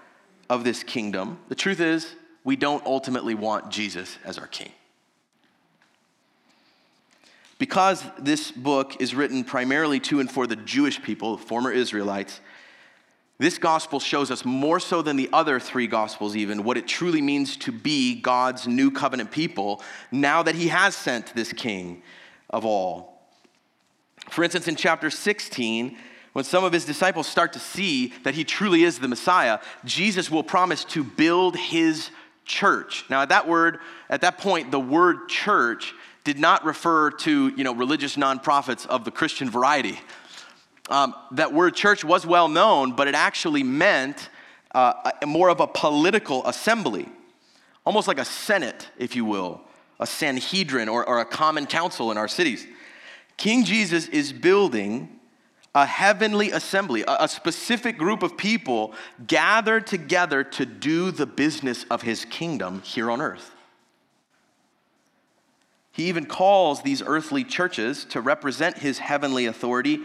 of 0.49 0.65
this 0.65 0.83
kingdom, 0.83 1.39
the 1.49 1.55
truth 1.55 1.81
is 1.81 2.15
we 2.45 2.57
don't 2.57 2.85
ultimately 2.87 3.35
want 3.35 3.71
Jesus 3.71 4.17
as 4.25 4.39
our 4.39 4.47
king. 4.47 4.73
Because 7.59 8.05
this 8.19 8.53
book 8.53 9.01
is 9.01 9.15
written 9.15 9.45
primarily 9.45 10.01
to 10.01 10.21
and 10.21 10.31
for 10.31 10.47
the 10.47 10.57
Jewish 10.57 11.03
people, 11.03 11.37
former 11.37 11.73
Israelites, 11.73 12.41
this 13.39 13.59
gospel 13.59 14.01
shows 14.01 14.31
us 14.31 14.45
more 14.45 14.81
so 14.81 15.03
than 15.03 15.17
the 15.17 15.29
other 15.33 15.61
three 15.61 15.87
gospels, 15.87 16.35
even, 16.37 16.65
what 16.65 16.77
it 16.77 16.89
truly 16.89 17.23
means 17.23 17.57
to 17.59 17.73
be 17.73 18.21
God's 18.21 18.67
new 18.67 18.91
covenant 18.91 19.31
people 19.31 19.83
now 20.11 20.43
that 20.43 20.57
He 20.57 20.69
has 20.69 20.97
sent 20.97 21.35
this 21.35 21.53
King 21.53 22.03
of 22.51 22.65
all. 22.65 23.23
For 24.31 24.43
instance, 24.43 24.69
in 24.69 24.77
chapter 24.77 25.11
16, 25.11 25.97
when 26.33 26.45
some 26.45 26.65
of 26.65 26.73
his 26.73 26.85
disciples 26.85 27.27
start 27.27 27.53
to 27.55 27.59
see 27.59 28.13
that 28.25 28.35
he 28.35 28.45
truly 28.45 28.85
is 28.85 28.99
the 28.99 29.09
Messiah, 29.09 29.59
Jesus 29.85 30.31
will 30.31 30.45
promise 30.45 30.85
to 30.87 31.03
build 31.03 31.57
his 31.57 32.11
church. 32.45 33.05
Now, 33.09 33.23
at 33.23 33.31
that 33.31 33.49
word, 33.49 33.79
at 34.11 34.21
that 34.21 34.39
point, 34.39 34.71
the 34.71 34.81
word 34.81 35.29
church 35.29 35.95
did 36.29 36.39
not 36.39 36.63
refer 36.63 37.11
to 37.11 37.49
you 37.57 37.65
know 37.65 37.75
religious 37.75 38.17
nonprofits 38.17 38.87
of 38.87 39.07
the 39.07 39.11
Christian 39.11 39.49
variety. 39.49 39.99
Um, 40.91 41.15
that 41.31 41.55
word 41.55 41.75
church 41.75 42.05
was 42.05 42.27
well 42.27 42.49
known, 42.49 42.93
but 42.93 43.09
it 43.09 43.15
actually 43.15 43.63
meant 43.63 44.29
uh, 44.75 45.11
a, 45.23 45.27
more 45.27 45.49
of 45.49 45.61
a 45.61 45.67
political 45.67 46.47
assembly, 46.47 47.09
almost 47.87 48.09
like 48.09 48.19
a 48.19 48.27
senate, 48.27 48.91
if 48.99 49.17
you 49.17 49.25
will, 49.25 49.63
a 49.99 50.07
Sanhedrin 50.07 50.91
or, 50.91 51.03
or 51.09 51.21
a 51.21 51.25
common 51.25 51.65
council 51.65 52.11
in 52.11 52.19
our 52.19 52.29
cities. 52.29 52.67
King 53.39 53.65
Jesus 53.65 54.07
is 54.09 54.31
building 54.31 55.09
a 55.75 55.87
heavenly 55.87 56.51
assembly, 56.51 57.05
a, 57.09 57.17
a 57.21 57.29
specific 57.29 57.97
group 57.97 58.23
of 58.23 58.37
people 58.37 58.93
gathered 59.27 59.87
together 59.87 60.45
to 60.45 60.67
do 60.67 61.11
the 61.11 61.25
business 61.25 61.87
of 61.91 62.03
his 62.03 62.27
kingdom 62.27 62.83
here 62.83 63.11
on 63.11 63.23
earth. 63.23 63.55
He 65.99 66.05
even 66.05 66.27
calls 66.27 66.83
these 66.83 67.03
earthly 67.03 67.43
churches 67.43 68.05
to 68.11 68.21
represent 68.21 68.79
his 68.79 69.01
heavenly 69.01 69.47
authority 69.47 69.99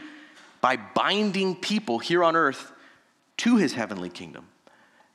by 0.60 0.76
binding 0.76 1.56
people 1.56 2.00
here 2.00 2.24
on 2.24 2.36
earth 2.36 2.72
to 3.38 3.58
his 3.58 3.74
heavenly 3.74 4.10
kingdom 4.10 4.48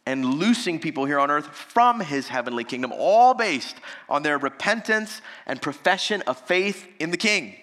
and 0.07 0.25
loosing 0.25 0.79
people 0.79 1.05
here 1.05 1.19
on 1.19 1.33
earth 1.33 1.49
from 1.49 1.99
his 1.99 2.29
heavenly 2.29 2.63
kingdom, 2.63 2.93
all 2.97 3.35
based 3.35 3.75
on 4.09 4.23
their 4.23 4.39
repentance 4.39 5.21
and 5.47 5.61
profession 5.61 6.23
of 6.29 6.39
faith 6.39 6.87
in 7.01 7.11
the 7.11 7.17
king. 7.17 7.57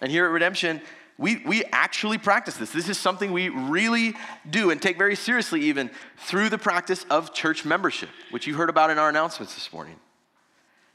And 0.00 0.10
here 0.10 0.24
at 0.24 0.30
Redemption, 0.30 0.80
we, 1.18 1.42
we 1.44 1.64
actually 1.64 2.16
practice 2.16 2.56
this. 2.56 2.70
This 2.70 2.88
is 2.88 2.96
something 2.96 3.30
we 3.30 3.50
really 3.50 4.14
do 4.48 4.70
and 4.70 4.80
take 4.80 4.96
very 4.96 5.16
seriously, 5.16 5.60
even 5.64 5.90
through 6.16 6.48
the 6.48 6.56
practice 6.56 7.04
of 7.10 7.34
church 7.34 7.66
membership, 7.66 8.08
which 8.30 8.46
you 8.46 8.54
heard 8.54 8.70
about 8.70 8.88
in 8.88 8.98
our 8.98 9.10
announcements 9.10 9.54
this 9.54 9.70
morning. 9.70 9.96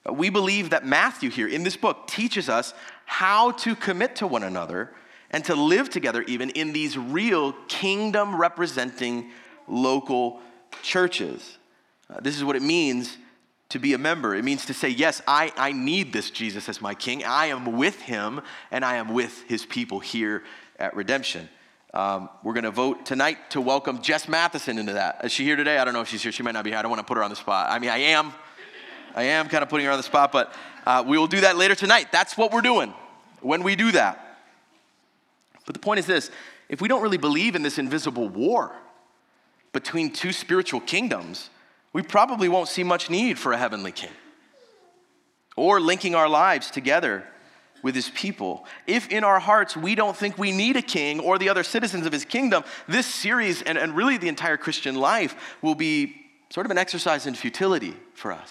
We 0.05 0.29
believe 0.29 0.69
that 0.69 0.85
Matthew 0.85 1.29
here 1.29 1.47
in 1.47 1.63
this 1.63 1.75
book 1.75 2.07
teaches 2.07 2.49
us 2.49 2.73
how 3.05 3.51
to 3.51 3.75
commit 3.75 4.15
to 4.17 4.27
one 4.27 4.43
another 4.43 4.91
and 5.31 5.43
to 5.45 5.55
live 5.55 5.89
together 5.89 6.23
even 6.23 6.49
in 6.51 6.73
these 6.73 6.97
real 6.97 7.53
kingdom 7.67 8.39
representing 8.39 9.31
local 9.67 10.39
churches. 10.81 11.57
Uh, 12.09 12.19
this 12.21 12.35
is 12.35 12.43
what 12.43 12.55
it 12.55 12.61
means 12.61 13.17
to 13.69 13.79
be 13.79 13.93
a 13.93 13.97
member. 13.97 14.33
It 14.35 14.43
means 14.43 14.65
to 14.65 14.73
say, 14.73 14.89
Yes, 14.89 15.21
I, 15.27 15.51
I 15.55 15.71
need 15.71 16.11
this 16.11 16.31
Jesus 16.31 16.67
as 16.69 16.81
my 16.81 16.95
king. 16.95 17.23
I 17.23 17.47
am 17.47 17.77
with 17.77 18.01
him 18.01 18.41
and 18.71 18.83
I 18.83 18.95
am 18.95 19.13
with 19.13 19.43
his 19.47 19.65
people 19.65 19.99
here 19.99 20.43
at 20.79 20.95
Redemption. 20.95 21.49
Um, 21.93 22.29
we're 22.43 22.53
going 22.53 22.63
to 22.63 22.71
vote 22.71 23.05
tonight 23.05 23.37
to 23.51 23.61
welcome 23.61 24.01
Jess 24.01 24.27
Matheson 24.27 24.77
into 24.77 24.93
that. 24.93 25.23
Is 25.23 25.31
she 25.31 25.43
here 25.43 25.55
today? 25.55 25.77
I 25.77 25.85
don't 25.85 25.93
know 25.93 26.01
if 26.01 26.07
she's 26.07 26.21
here. 26.21 26.31
She 26.31 26.43
might 26.43 26.51
not 26.51 26.63
be 26.63 26.71
here. 26.71 26.79
I 26.79 26.81
don't 26.81 26.91
want 26.91 26.99
to 26.99 27.05
put 27.05 27.17
her 27.17 27.23
on 27.23 27.31
the 27.31 27.35
spot. 27.35 27.67
I 27.69 27.79
mean, 27.79 27.89
I 27.89 27.97
am. 27.97 28.33
I 29.19 29.23
am 29.23 29.49
kind 29.49 29.63
of 29.63 29.67
putting 29.67 29.85
her 29.85 29.91
on 29.91 29.97
the 29.97 30.03
spot, 30.03 30.31
but 30.31 30.53
uh, 30.85 31.03
we 31.05 31.17
will 31.17 31.27
do 31.27 31.41
that 31.41 31.57
later 31.57 31.75
tonight. 31.75 32.09
That's 32.09 32.37
what 32.37 32.53
we're 32.53 32.61
doing 32.61 32.93
when 33.41 33.63
we 33.63 33.75
do 33.75 33.91
that. 33.91 34.37
But 35.65 35.73
the 35.73 35.81
point 35.81 35.99
is 35.99 36.05
this 36.05 36.31
if 36.69 36.79
we 36.79 36.87
don't 36.87 37.01
really 37.01 37.17
believe 37.17 37.53
in 37.53 37.61
this 37.61 37.77
invisible 37.77 38.29
war 38.29 38.71
between 39.73 40.13
two 40.13 40.31
spiritual 40.31 40.79
kingdoms, 40.79 41.49
we 41.91 42.01
probably 42.01 42.47
won't 42.47 42.69
see 42.69 42.81
much 42.81 43.09
need 43.09 43.37
for 43.37 43.51
a 43.51 43.57
heavenly 43.57 43.91
king 43.91 44.13
or 45.57 45.81
linking 45.81 46.15
our 46.15 46.29
lives 46.29 46.71
together 46.71 47.25
with 47.83 47.95
his 47.95 48.09
people. 48.11 48.65
If 48.87 49.09
in 49.09 49.25
our 49.25 49.41
hearts 49.41 49.75
we 49.75 49.95
don't 49.95 50.15
think 50.15 50.37
we 50.37 50.53
need 50.53 50.77
a 50.77 50.81
king 50.81 51.19
or 51.19 51.37
the 51.37 51.49
other 51.49 51.63
citizens 51.63 52.05
of 52.05 52.13
his 52.13 52.23
kingdom, 52.23 52.63
this 52.87 53.05
series 53.05 53.63
and, 53.63 53.77
and 53.77 53.97
really 53.97 54.15
the 54.15 54.29
entire 54.29 54.55
Christian 54.55 54.95
life 54.95 55.57
will 55.61 55.75
be 55.75 56.15
sort 56.51 56.65
of 56.65 56.71
an 56.71 56.77
exercise 56.77 57.27
in 57.27 57.35
futility 57.35 57.97
for 58.13 58.31
us. 58.31 58.49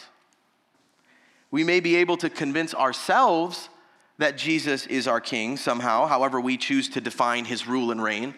We 1.51 1.65
may 1.65 1.81
be 1.81 1.97
able 1.97 2.17
to 2.19 2.31
convince 2.31 2.75
ourselves 2.75 3.69
that 4.19 4.37
Jesus 4.37 4.87
is 4.87 5.07
our 5.07 5.21
king 5.21 5.57
somehow, 5.57 6.07
however 6.07 6.41
we 6.41 6.57
choose 6.57 6.89
to 6.91 7.01
define 7.01 7.45
his 7.45 7.67
rule 7.67 7.91
and 7.91 8.03
reign. 8.03 8.35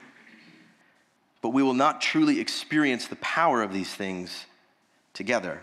But 1.43 1.51
we 1.51 1.63
will 1.63 1.75
not 1.75 2.01
truly 2.01 2.39
experience 2.39 3.07
the 3.07 3.17
power 3.17 3.63
of 3.63 3.73
these 3.73 3.93
things 3.93 4.45
together. 5.15 5.61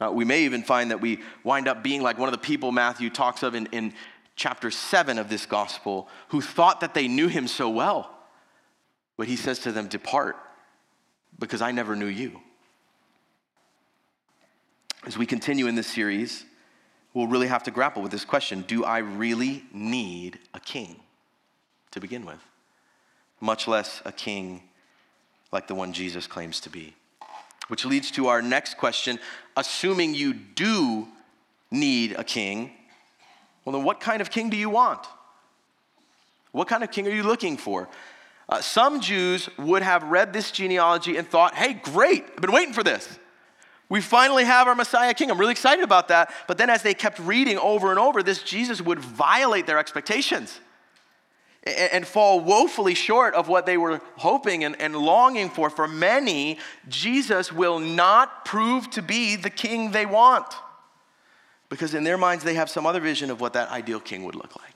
Uh, 0.00 0.10
we 0.10 0.24
may 0.24 0.44
even 0.44 0.62
find 0.62 0.90
that 0.90 1.00
we 1.00 1.20
wind 1.44 1.68
up 1.68 1.82
being 1.82 2.02
like 2.02 2.18
one 2.18 2.28
of 2.28 2.32
the 2.32 2.38
people 2.38 2.72
Matthew 2.72 3.08
talks 3.08 3.42
of 3.44 3.54
in, 3.54 3.66
in 3.66 3.94
chapter 4.34 4.70
7 4.70 5.18
of 5.18 5.28
this 5.28 5.46
gospel 5.46 6.08
who 6.28 6.40
thought 6.40 6.80
that 6.80 6.94
they 6.94 7.06
knew 7.06 7.28
him 7.28 7.46
so 7.46 7.70
well. 7.70 8.10
But 9.16 9.28
he 9.28 9.36
says 9.36 9.60
to 9.60 9.72
them, 9.72 9.86
Depart, 9.86 10.36
because 11.38 11.62
I 11.62 11.70
never 11.70 11.94
knew 11.94 12.06
you. 12.06 12.40
As 15.04 15.18
we 15.18 15.26
continue 15.26 15.66
in 15.66 15.74
this 15.74 15.88
series, 15.88 16.44
we'll 17.12 17.26
really 17.26 17.48
have 17.48 17.64
to 17.64 17.72
grapple 17.72 18.02
with 18.02 18.12
this 18.12 18.24
question 18.24 18.62
Do 18.68 18.84
I 18.84 18.98
really 18.98 19.64
need 19.72 20.38
a 20.54 20.60
king 20.60 21.00
to 21.90 22.00
begin 22.00 22.24
with? 22.24 22.38
Much 23.40 23.66
less 23.66 24.00
a 24.04 24.12
king 24.12 24.62
like 25.50 25.66
the 25.66 25.74
one 25.74 25.92
Jesus 25.92 26.28
claims 26.28 26.60
to 26.60 26.70
be. 26.70 26.94
Which 27.66 27.84
leads 27.84 28.10
to 28.12 28.28
our 28.28 28.40
next 28.40 28.76
question 28.78 29.18
assuming 29.56 30.14
you 30.14 30.34
do 30.34 31.08
need 31.70 32.12
a 32.12 32.24
king, 32.24 32.70
well, 33.64 33.74
then 33.74 33.84
what 33.84 34.00
kind 34.00 34.22
of 34.22 34.30
king 34.30 34.50
do 34.50 34.56
you 34.56 34.70
want? 34.70 35.04
What 36.52 36.68
kind 36.68 36.84
of 36.84 36.92
king 36.92 37.08
are 37.08 37.12
you 37.12 37.22
looking 37.22 37.56
for? 37.56 37.88
Uh, 38.48 38.60
some 38.60 39.00
Jews 39.00 39.48
would 39.58 39.82
have 39.82 40.04
read 40.04 40.32
this 40.32 40.50
genealogy 40.50 41.16
and 41.16 41.26
thought, 41.26 41.54
hey, 41.54 41.72
great, 41.72 42.24
I've 42.24 42.40
been 42.40 42.52
waiting 42.52 42.74
for 42.74 42.82
this. 42.82 43.18
We 43.88 44.00
finally 44.00 44.44
have 44.44 44.68
our 44.68 44.74
Messiah 44.74 45.12
King. 45.12 45.30
I'm 45.30 45.38
really 45.38 45.52
excited 45.52 45.84
about 45.84 46.08
that. 46.08 46.32
But 46.48 46.58
then, 46.58 46.70
as 46.70 46.82
they 46.82 46.94
kept 46.94 47.18
reading 47.18 47.58
over 47.58 47.90
and 47.90 47.98
over, 47.98 48.22
this 48.22 48.42
Jesus 48.42 48.80
would 48.80 48.98
violate 48.98 49.66
their 49.66 49.78
expectations 49.78 50.60
and 51.64 52.06
fall 52.06 52.40
woefully 52.40 52.94
short 52.94 53.34
of 53.34 53.48
what 53.48 53.66
they 53.66 53.76
were 53.76 54.00
hoping 54.16 54.64
and, 54.64 54.80
and 54.80 54.96
longing 54.96 55.48
for. 55.48 55.70
For 55.70 55.86
many, 55.86 56.58
Jesus 56.88 57.52
will 57.52 57.78
not 57.78 58.44
prove 58.44 58.90
to 58.90 59.02
be 59.02 59.36
the 59.36 59.50
king 59.50 59.92
they 59.92 60.06
want 60.06 60.46
because 61.72 61.94
in 61.94 62.04
their 62.04 62.18
minds 62.18 62.44
they 62.44 62.52
have 62.52 62.68
some 62.68 62.84
other 62.84 63.00
vision 63.00 63.30
of 63.30 63.40
what 63.40 63.54
that 63.54 63.70
ideal 63.70 63.98
king 63.98 64.24
would 64.24 64.34
look 64.34 64.54
like. 64.60 64.74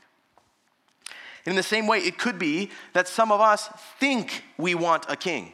In 1.44 1.54
the 1.54 1.62
same 1.62 1.86
way, 1.86 1.98
it 1.98 2.18
could 2.18 2.38
be 2.38 2.70
that 2.94 3.06
some 3.06 3.30
of 3.30 3.40
us 3.40 3.68
think 4.00 4.42
we 4.56 4.74
want 4.74 5.04
a 5.08 5.14
king. 5.14 5.52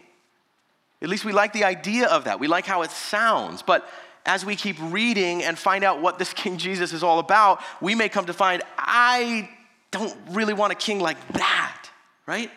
At 1.02 1.08
least 1.08 1.24
we 1.24 1.32
like 1.32 1.52
the 1.52 1.64
idea 1.64 2.06
of 2.06 2.24
that. 2.24 2.38
We 2.38 2.46
like 2.46 2.64
how 2.64 2.82
it 2.82 2.90
sounds. 2.90 3.60
But 3.62 3.88
as 4.24 4.44
we 4.44 4.54
keep 4.54 4.76
reading 4.80 5.42
and 5.42 5.58
find 5.58 5.82
out 5.82 6.00
what 6.00 6.18
this 6.18 6.32
King 6.34 6.56
Jesus 6.56 6.92
is 6.92 7.02
all 7.02 7.18
about, 7.18 7.60
we 7.80 7.94
may 7.94 8.08
come 8.08 8.26
to 8.26 8.32
find, 8.32 8.62
I 8.78 9.50
don't 9.90 10.16
really 10.30 10.54
want 10.54 10.72
a 10.72 10.76
king 10.76 11.00
like 11.00 11.16
that, 11.34 11.90
right? 12.26 12.50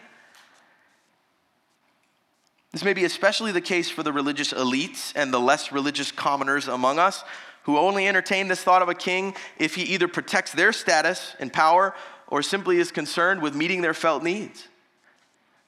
This 2.72 2.84
may 2.84 2.94
be 2.94 3.06
especially 3.06 3.52
the 3.52 3.62
case 3.62 3.90
for 3.90 4.04
the 4.04 4.12
religious 4.12 4.54
elites 4.54 5.14
and 5.16 5.34
the 5.34 5.40
less 5.40 5.72
religious 5.72 6.12
commoners 6.12 6.68
among 6.68 7.00
us 7.00 7.24
who 7.64 7.78
only 7.78 8.08
entertain 8.08 8.48
this 8.48 8.62
thought 8.62 8.82
of 8.82 8.90
a 8.90 8.94
king 8.94 9.34
if 9.58 9.76
he 9.76 9.84
either 9.84 10.08
protects 10.08 10.52
their 10.52 10.72
status 10.72 11.36
and 11.40 11.52
power 11.52 11.96
or 12.28 12.44
simply 12.44 12.78
is 12.78 12.92
concerned 12.92 13.42
with 13.42 13.56
meeting 13.56 13.82
their 13.82 13.94
felt 13.94 14.24
needs. 14.24 14.68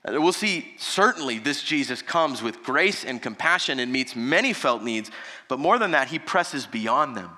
We'll 0.10 0.32
see 0.32 0.74
certainly 0.78 1.38
this 1.38 1.62
Jesus 1.64 2.02
comes 2.02 2.42
with 2.42 2.64
grace 2.64 3.04
and 3.04 3.22
compassion 3.22 3.80
and 3.80 3.92
meets 3.92 4.16
many 4.16 4.54
felt 4.54 4.82
needs, 4.82 5.12
but 5.50 5.60
more 5.60 5.78
than 5.78 5.92
that, 5.92 6.08
he 6.08 6.18
presses 6.18 6.66
beyond 6.66 7.18
them. 7.18 7.30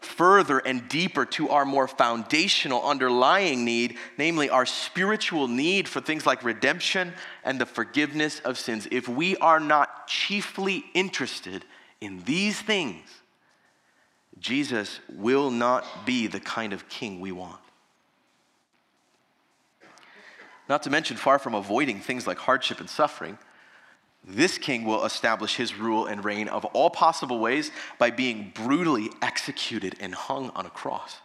Further 0.00 0.58
and 0.58 0.88
deeper 0.88 1.26
to 1.26 1.48
our 1.48 1.64
more 1.64 1.88
foundational 1.88 2.84
underlying 2.84 3.64
need, 3.64 3.96
namely 4.16 4.48
our 4.48 4.64
spiritual 4.64 5.48
need 5.48 5.88
for 5.88 6.00
things 6.00 6.24
like 6.24 6.44
redemption 6.44 7.12
and 7.42 7.60
the 7.60 7.66
forgiveness 7.66 8.38
of 8.40 8.56
sins. 8.56 8.86
If 8.92 9.08
we 9.08 9.36
are 9.38 9.58
not 9.58 10.06
chiefly 10.06 10.84
interested 10.94 11.64
in 12.00 12.22
these 12.22 12.60
things, 12.60 13.02
Jesus 14.38 15.00
will 15.08 15.50
not 15.50 16.06
be 16.06 16.28
the 16.28 16.40
kind 16.40 16.72
of 16.72 16.88
king 16.88 17.20
we 17.20 17.32
want. 17.32 17.60
Not 20.68 20.82
to 20.82 20.90
mention, 20.90 21.16
far 21.16 21.38
from 21.38 21.54
avoiding 21.54 22.00
things 22.00 22.26
like 22.26 22.38
hardship 22.38 22.80
and 22.80 22.90
suffering, 22.90 23.38
this 24.26 24.58
king 24.58 24.84
will 24.84 25.04
establish 25.04 25.54
his 25.54 25.76
rule 25.76 26.06
and 26.06 26.24
reign 26.24 26.48
of 26.48 26.64
all 26.66 26.90
possible 26.90 27.38
ways 27.38 27.70
by 27.98 28.10
being 28.10 28.52
brutally 28.54 29.08
executed 29.22 29.94
and 30.00 30.14
hung 30.14 30.50
on 30.50 30.66
a 30.66 30.70
cross. 30.70 31.18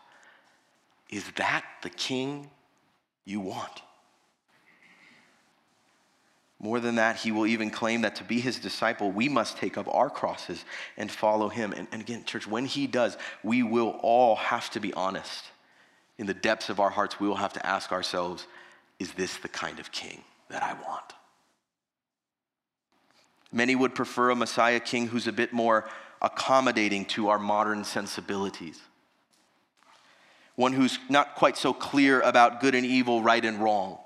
Is 1.10 1.26
that 1.38 1.66
the 1.82 1.90
king 1.90 2.52
you 3.26 3.40
want? 3.40 3.82
More 6.60 6.80
than 6.80 6.96
that, 6.96 7.16
he 7.16 7.32
will 7.32 7.48
even 7.48 7.72
claim 7.72 8.02
that 8.02 8.18
to 8.18 8.24
be 8.24 8.40
his 8.40 8.60
disciple, 8.60 9.12
we 9.12 9.28
must 9.28 9.58
take 9.58 9.80
up 9.80 9.88
our 9.92 10.12
crosses 10.12 10.64
and 10.96 11.10
follow 11.10 11.50
him. 11.50 11.74
And, 11.76 11.88
and, 11.92 12.04
again, 12.04 12.24
church, 12.24 12.46
when 12.46 12.68
he 12.68 12.86
does, 12.86 13.18
we 13.44 13.64
will 13.64 14.00
all 14.04 14.36
have 14.36 14.70
to 14.72 14.80
be 14.80 14.94
honest. 14.94 15.46
In 16.20 16.28
the 16.28 16.36
depths 16.36 16.70
of 16.70 16.80
our 16.80 16.92
hearts, 16.92 17.20
we 17.20 17.28
will 17.28 17.36
have 17.36 17.54
to 17.54 17.66
ask 17.66 17.92
ourselves 17.92 18.46
is 19.02 19.14
this 19.14 19.38
the 19.38 19.48
kind 19.48 19.80
of 19.80 19.92
king 19.92 20.22
that 20.50 20.62
I 20.62 20.74
want? 20.74 21.14
Many 23.52 23.76
would 23.76 23.96
prefer 23.96 24.30
a 24.30 24.36
Messiah 24.36 24.80
king 24.80 25.08
who's 25.08 25.28
a 25.28 25.32
bit 25.32 25.52
more 25.52 25.90
accommodating 26.22 27.06
to 27.06 27.30
our 27.30 27.40
modern 27.40 27.84
sensibilities. 27.84 28.80
One 30.56 30.74
who's 30.74 31.00
not 31.10 31.36
quite 31.36 31.58
so 31.58 31.74
clear 31.74 32.22
about 32.22 32.62
good 32.62 32.76
and 32.76 32.86
evil, 32.86 33.24
right 33.24 33.44
and 33.44 33.58
wrong. 33.58 33.98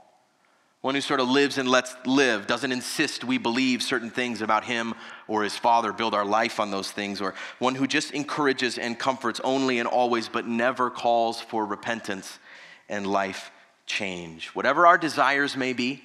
One 0.80 0.96
who 0.96 1.02
sort 1.02 1.20
of 1.20 1.28
lives 1.28 1.58
and 1.58 1.68
lets 1.68 1.94
live, 2.06 2.48
doesn't 2.48 2.72
insist 2.72 3.26
we 3.26 3.38
believe 3.38 3.84
certain 3.84 4.12
things 4.12 4.42
about 4.42 4.64
him 4.64 4.94
or 5.28 5.44
his 5.44 5.58
father, 5.58 5.92
build 5.92 6.14
our 6.14 6.24
life 6.24 6.60
on 6.60 6.72
those 6.72 6.90
things, 6.90 7.20
or 7.20 7.34
one 7.60 7.76
who 7.76 7.86
just 7.86 8.12
encourages 8.12 8.78
and 8.78 8.98
comforts 8.98 9.42
only 9.44 9.80
and 9.80 9.90
always, 9.90 10.30
but 10.30 10.48
never 10.48 10.90
calls 10.90 11.42
for 11.42 11.66
repentance 11.66 12.40
and 12.88 13.06
life 13.06 13.52
change. 13.86 14.48
Whatever 14.50 14.88
our 14.88 14.98
desires 14.98 15.56
may 15.56 15.74
be, 15.74 16.02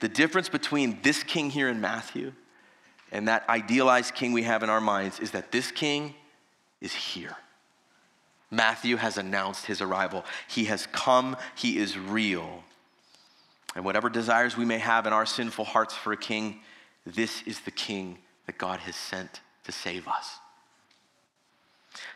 the 0.00 0.08
difference 0.08 0.48
between 0.48 1.00
this 1.02 1.22
king 1.22 1.50
here 1.50 1.68
in 1.68 1.80
Matthew 1.80 2.32
and 3.10 3.28
that 3.28 3.48
idealized 3.48 4.14
king 4.14 4.32
we 4.32 4.42
have 4.42 4.62
in 4.62 4.70
our 4.70 4.80
minds 4.80 5.18
is 5.18 5.32
that 5.32 5.50
this 5.50 5.70
king 5.70 6.14
is 6.80 6.92
here. 6.92 7.36
Matthew 8.50 8.96
has 8.96 9.18
announced 9.18 9.66
his 9.66 9.80
arrival. 9.80 10.24
He 10.48 10.66
has 10.66 10.86
come, 10.86 11.36
he 11.54 11.78
is 11.78 11.98
real. 11.98 12.64
And 13.74 13.84
whatever 13.84 14.08
desires 14.08 14.56
we 14.56 14.64
may 14.64 14.78
have 14.78 15.06
in 15.06 15.12
our 15.12 15.26
sinful 15.26 15.66
hearts 15.66 15.94
for 15.94 16.12
a 16.12 16.16
king, 16.16 16.60
this 17.04 17.42
is 17.42 17.60
the 17.60 17.70
king 17.70 18.18
that 18.46 18.58
God 18.58 18.80
has 18.80 18.96
sent 18.96 19.40
to 19.64 19.72
save 19.72 20.08
us. 20.08 20.38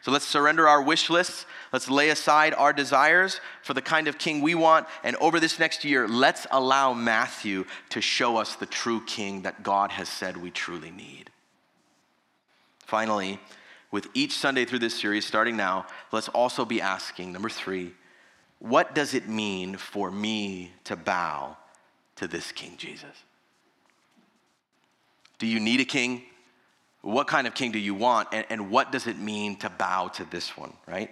So 0.03 0.11
let's 0.11 0.27
surrender 0.27 0.69
our 0.69 0.83
wish 0.83 1.11
lists. 1.11 1.47
Let's 1.73 1.89
lay 1.89 2.11
aside 2.11 2.55
our 2.55 2.73
desires 2.73 3.41
for 3.63 3.75
the 3.75 3.83
kind 3.83 4.09
of 4.09 4.19
king 4.19 4.41
we 4.41 4.55
want. 4.55 4.87
And 5.03 5.17
over 5.17 5.41
this 5.41 5.59
next 5.59 5.85
year, 5.85 6.07
let's 6.07 6.47
allow 6.51 6.93
Matthew 6.93 7.65
to 7.91 8.01
show 8.01 8.37
us 8.37 8.57
the 8.57 8.67
true 8.67 9.03
king 9.07 9.43
that 9.43 9.63
God 9.63 9.93
has 9.93 10.09
said 10.09 10.37
we 10.37 10.51
truly 10.51 10.91
need. 10.91 11.31
Finally, 12.81 13.41
with 13.91 14.09
each 14.15 14.37
Sunday 14.37 14.65
through 14.65 14.81
this 14.81 14.99
series, 14.99 15.25
starting 15.25 15.57
now, 15.57 15.87
let's 16.13 16.29
also 16.29 16.65
be 16.65 16.81
asking 16.81 17.33
number 17.33 17.49
three, 17.49 17.93
what 18.59 18.95
does 18.95 19.15
it 19.15 19.29
mean 19.29 19.77
for 19.77 20.11
me 20.11 20.73
to 20.85 20.95
bow 20.95 21.57
to 22.17 22.29
this 22.29 22.53
King 22.53 22.77
Jesus? 22.77 23.25
Do 25.39 25.47
you 25.47 25.59
need 25.59 25.81
a 25.81 25.85
king? 25.85 26.23
What 27.03 27.27
kind 27.27 27.47
of 27.47 27.55
king 27.55 27.73
do 27.73 27.79
you 27.79 27.95
want? 27.95 28.29
And, 28.33 28.47
and 28.49 28.71
what 28.71 28.93
does 28.93 29.07
it 29.07 29.19
mean 29.19 29.57
to 29.57 29.69
bow 29.69 30.09
to 30.09 30.25
this 30.25 30.57
one, 30.57 30.73
right? 30.87 31.11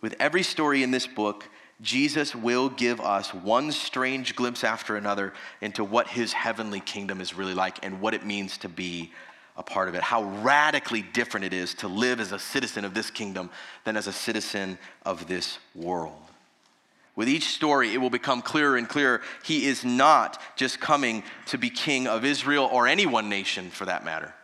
With 0.00 0.16
every 0.18 0.42
story 0.42 0.82
in 0.82 0.90
this 0.90 1.06
book, 1.06 1.48
Jesus 1.80 2.34
will 2.34 2.68
give 2.68 3.00
us 3.00 3.32
one 3.32 3.72
strange 3.72 4.36
glimpse 4.36 4.64
after 4.64 4.96
another 4.96 5.32
into 5.60 5.84
what 5.84 6.08
his 6.08 6.32
heavenly 6.32 6.80
kingdom 6.80 7.20
is 7.20 7.34
really 7.34 7.54
like 7.54 7.84
and 7.84 8.00
what 8.00 8.14
it 8.14 8.24
means 8.24 8.58
to 8.58 8.68
be 8.68 9.12
a 9.56 9.62
part 9.62 9.88
of 9.88 9.94
it. 9.94 10.02
How 10.02 10.24
radically 10.24 11.02
different 11.02 11.46
it 11.46 11.52
is 11.52 11.74
to 11.74 11.88
live 11.88 12.20
as 12.20 12.32
a 12.32 12.38
citizen 12.38 12.84
of 12.84 12.94
this 12.94 13.10
kingdom 13.10 13.50
than 13.84 13.96
as 13.96 14.06
a 14.06 14.12
citizen 14.12 14.78
of 15.04 15.28
this 15.28 15.58
world. 15.74 16.20
With 17.16 17.28
each 17.28 17.46
story, 17.46 17.94
it 17.94 17.98
will 17.98 18.10
become 18.10 18.42
clearer 18.42 18.76
and 18.76 18.88
clearer. 18.88 19.20
He 19.44 19.66
is 19.66 19.84
not 19.84 20.40
just 20.56 20.80
coming 20.80 21.22
to 21.46 21.58
be 21.58 21.70
king 21.70 22.08
of 22.08 22.24
Israel 22.24 22.68
or 22.72 22.88
any 22.88 23.06
one 23.06 23.28
nation 23.28 23.70
for 23.70 23.84
that 23.84 24.04
matter. 24.04 24.34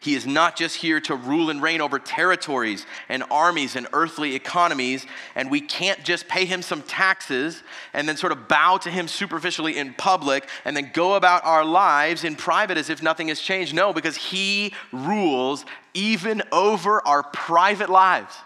He 0.00 0.14
is 0.14 0.26
not 0.26 0.54
just 0.54 0.76
here 0.76 1.00
to 1.02 1.16
rule 1.16 1.50
and 1.50 1.60
reign 1.60 1.80
over 1.80 1.98
territories 1.98 2.86
and 3.08 3.24
armies 3.32 3.74
and 3.74 3.88
earthly 3.92 4.36
economies, 4.36 5.04
and 5.34 5.50
we 5.50 5.60
can't 5.60 6.04
just 6.04 6.28
pay 6.28 6.44
him 6.44 6.62
some 6.62 6.82
taxes 6.82 7.64
and 7.92 8.08
then 8.08 8.16
sort 8.16 8.30
of 8.30 8.46
bow 8.46 8.76
to 8.78 8.90
him 8.90 9.08
superficially 9.08 9.76
in 9.76 9.94
public 9.94 10.48
and 10.64 10.76
then 10.76 10.92
go 10.94 11.14
about 11.14 11.44
our 11.44 11.64
lives 11.64 12.22
in 12.22 12.36
private 12.36 12.78
as 12.78 12.90
if 12.90 13.02
nothing 13.02 13.26
has 13.26 13.40
changed. 13.40 13.74
No, 13.74 13.92
because 13.92 14.16
he 14.16 14.72
rules 14.92 15.64
even 15.94 16.42
over 16.52 17.04
our 17.04 17.24
private 17.24 17.90
lives, 17.90 18.36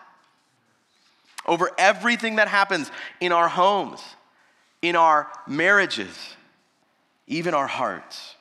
over 1.45 1.71
everything 1.77 2.37
that 2.37 2.49
happens 2.49 2.91
in 3.21 3.31
our 3.31 3.49
homes, 3.49 4.03
in 4.81 4.97
our 4.97 5.31
marriages, 5.47 6.17
even 7.27 7.53
our 7.53 7.67
hearts. 7.67 8.32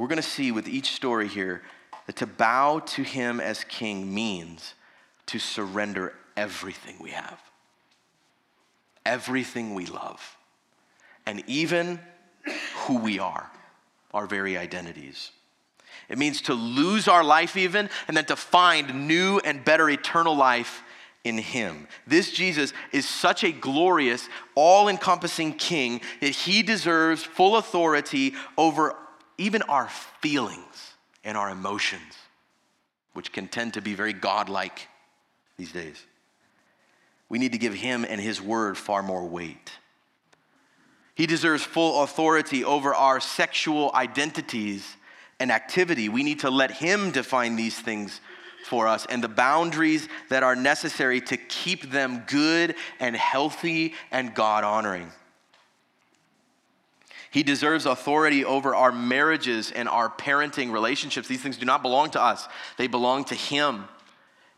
We're 0.00 0.08
going 0.08 0.16
to 0.16 0.22
see 0.22 0.50
with 0.50 0.66
each 0.66 0.92
story 0.92 1.28
here 1.28 1.60
that 2.06 2.16
to 2.16 2.26
bow 2.26 2.78
to 2.78 3.02
him 3.02 3.38
as 3.38 3.64
king 3.64 4.14
means 4.14 4.72
to 5.26 5.38
surrender 5.38 6.14
everything 6.38 6.96
we 6.98 7.10
have, 7.10 7.38
everything 9.04 9.74
we 9.74 9.84
love, 9.84 10.38
and 11.26 11.44
even 11.46 12.00
who 12.86 12.96
we 12.96 13.18
are, 13.18 13.50
our 14.14 14.26
very 14.26 14.56
identities. 14.56 15.32
It 16.08 16.16
means 16.16 16.40
to 16.42 16.54
lose 16.54 17.06
our 17.06 17.22
life, 17.22 17.54
even, 17.54 17.90
and 18.08 18.16
then 18.16 18.24
to 18.24 18.36
find 18.36 19.06
new 19.06 19.38
and 19.44 19.62
better 19.66 19.90
eternal 19.90 20.34
life 20.34 20.82
in 21.24 21.36
him. 21.36 21.86
This 22.06 22.30
Jesus 22.30 22.72
is 22.90 23.06
such 23.06 23.44
a 23.44 23.52
glorious, 23.52 24.30
all 24.54 24.88
encompassing 24.88 25.52
king 25.52 26.00
that 26.22 26.30
he 26.30 26.62
deserves 26.62 27.22
full 27.22 27.58
authority 27.58 28.32
over 28.56 28.96
even 29.40 29.62
our 29.62 29.88
feelings 30.20 30.94
and 31.24 31.36
our 31.36 31.48
emotions, 31.48 32.14
which 33.14 33.32
can 33.32 33.48
tend 33.48 33.74
to 33.74 33.80
be 33.80 33.94
very 33.94 34.12
godlike 34.12 34.86
these 35.56 35.72
days. 35.72 35.96
We 37.30 37.38
need 37.38 37.52
to 37.52 37.58
give 37.58 37.72
him 37.72 38.04
and 38.06 38.20
his 38.20 38.40
word 38.40 38.76
far 38.76 39.02
more 39.02 39.26
weight. 39.26 39.72
He 41.14 41.26
deserves 41.26 41.62
full 41.62 42.02
authority 42.02 42.64
over 42.64 42.94
our 42.94 43.18
sexual 43.18 43.90
identities 43.94 44.96
and 45.38 45.50
activity. 45.50 46.10
We 46.10 46.22
need 46.22 46.40
to 46.40 46.50
let 46.50 46.70
him 46.70 47.10
define 47.10 47.56
these 47.56 47.78
things 47.78 48.20
for 48.66 48.86
us 48.86 49.06
and 49.08 49.24
the 49.24 49.28
boundaries 49.28 50.06
that 50.28 50.42
are 50.42 50.54
necessary 50.54 51.22
to 51.22 51.38
keep 51.38 51.90
them 51.90 52.24
good 52.26 52.74
and 52.98 53.16
healthy 53.16 53.94
and 54.10 54.34
God 54.34 54.64
honoring. 54.64 55.10
He 57.30 57.44
deserves 57.44 57.86
authority 57.86 58.44
over 58.44 58.74
our 58.74 58.90
marriages 58.90 59.70
and 59.70 59.88
our 59.88 60.10
parenting 60.10 60.72
relationships. 60.72 61.28
These 61.28 61.42
things 61.42 61.56
do 61.56 61.64
not 61.64 61.82
belong 61.82 62.10
to 62.10 62.22
us, 62.22 62.48
they 62.76 62.88
belong 62.88 63.24
to 63.24 63.34
Him 63.34 63.84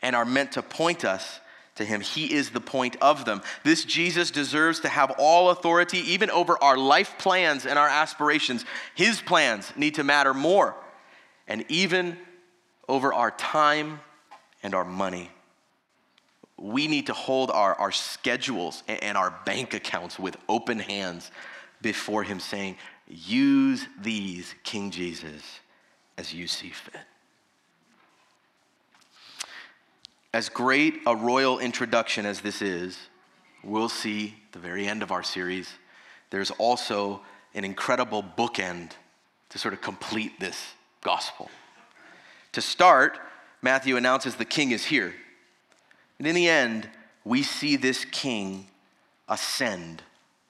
and 0.01 0.17
are 0.17 0.25
meant 0.25 0.53
to 0.53 0.63
point 0.63 1.05
us 1.05 1.41
to 1.77 1.85
Him. 1.85 2.01
He 2.01 2.33
is 2.33 2.51
the 2.51 2.61
point 2.61 2.97
of 3.01 3.25
them. 3.25 3.43
This 3.63 3.85
Jesus 3.85 4.31
deserves 4.31 4.81
to 4.81 4.89
have 4.89 5.13
all 5.19 5.51
authority, 5.51 5.99
even 6.13 6.31
over 6.31 6.57
our 6.63 6.77
life 6.77 7.15
plans 7.19 7.67
and 7.67 7.79
our 7.79 7.89
aspirations. 7.89 8.65
His 8.95 9.21
plans 9.21 9.71
need 9.77 9.95
to 9.97 10.05
matter 10.05 10.35
more, 10.35 10.75
and 11.47 11.65
even 11.69 12.17
over 12.89 13.13
our 13.13 13.31
time 13.33 14.01
and 14.63 14.75
our 14.75 14.85
money. 14.85 15.31
We 16.57 16.87
need 16.87 17.07
to 17.07 17.13
hold 17.13 17.51
our, 17.51 17.75
our 17.75 17.93
schedules 17.93 18.83
and 18.87 19.17
our 19.19 19.35
bank 19.45 19.75
accounts 19.75 20.19
with 20.19 20.37
open 20.49 20.79
hands 20.79 21.31
before 21.83 22.23
him, 22.23 22.41
saying, 22.41 22.77
Use 23.09 23.87
these, 24.01 24.55
King 24.65 24.91
Jesus, 24.91 25.61
as 26.17 26.33
you 26.33 26.47
see 26.47 26.71
fit. 26.71 26.95
As 30.33 30.49
great 30.49 31.01
a 31.07 31.15
royal 31.15 31.59
introduction 31.59 32.25
as 32.25 32.41
this 32.41 32.63
is, 32.63 32.99
we'll 33.63 33.91
see 33.91 34.37
the 34.53 34.59
very 34.59 34.87
end 34.87 35.03
of 35.03 35.13
our 35.13 35.23
series. 35.23 35.69
There's 36.31 36.51
also 36.53 37.21
an 37.55 37.65
incredible 37.65 38.23
bookend 38.23 38.93
to 39.51 39.59
sort 39.59 39.75
of 39.75 39.83
complete 39.83 40.41
this 40.41 40.73
gospel. 41.03 41.51
To 42.53 42.63
start, 42.63 43.19
Matthew 43.61 43.97
announces 43.97 44.37
the 44.37 44.47
king 44.47 44.71
is 44.71 44.87
here. 44.87 45.15
And 46.19 46.27
in 46.27 46.35
the 46.35 46.49
end, 46.49 46.89
we 47.25 47.43
see 47.43 47.77
this 47.77 48.05
king 48.07 48.69
ascend 49.29 50.03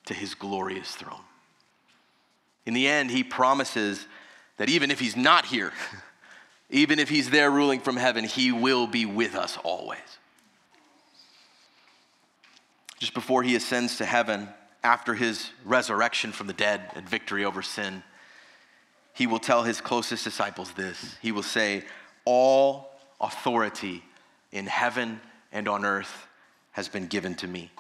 to 0.07 0.15
his 0.15 0.35
glorious 0.35 0.95
throne. 0.95 1.25
In 2.67 2.75
the 2.75 2.87
end, 2.87 3.11
he 3.11 3.25
promises 3.25 4.07
that 4.57 4.69
even 4.69 4.91
if 4.91 5.01
he's 5.01 5.17
not 5.17 5.47
here, 5.47 5.73
even 6.71 6.99
if 6.99 7.09
he's 7.09 7.31
there 7.31 7.51
ruling 7.51 7.81
from 7.81 7.97
heaven, 7.97 8.25
he 8.25 8.53
will 8.53 8.87
be 8.87 9.05
with 9.05 9.35
us 9.35 9.59
always. 9.65 9.99
Just 12.99 13.15
before 13.15 13.43
he 13.43 13.57
ascends 13.57 13.97
to 13.97 14.05
heaven, 14.05 14.49
after 14.85 15.15
his 15.15 15.51
resurrection 15.65 16.33
from 16.33 16.47
the 16.47 16.53
dead 16.53 16.91
and 16.95 17.09
victory 17.09 17.45
over 17.45 17.63
sin, 17.63 18.03
he 19.15 19.27
will 19.27 19.39
tell 19.39 19.63
his 19.63 19.81
closest 19.81 20.25
disciples 20.25 20.73
this. 20.73 21.17
He 21.21 21.33
will 21.33 21.43
say, 21.43 21.85
All 22.25 22.91
authority 23.21 24.03
in 24.53 24.67
heaven 24.67 25.21
and 25.53 25.69
on 25.69 25.85
earth 25.85 26.27
has 26.73 26.89
been 26.89 27.07
given 27.07 27.35
to 27.37 27.47
me. 27.47 27.71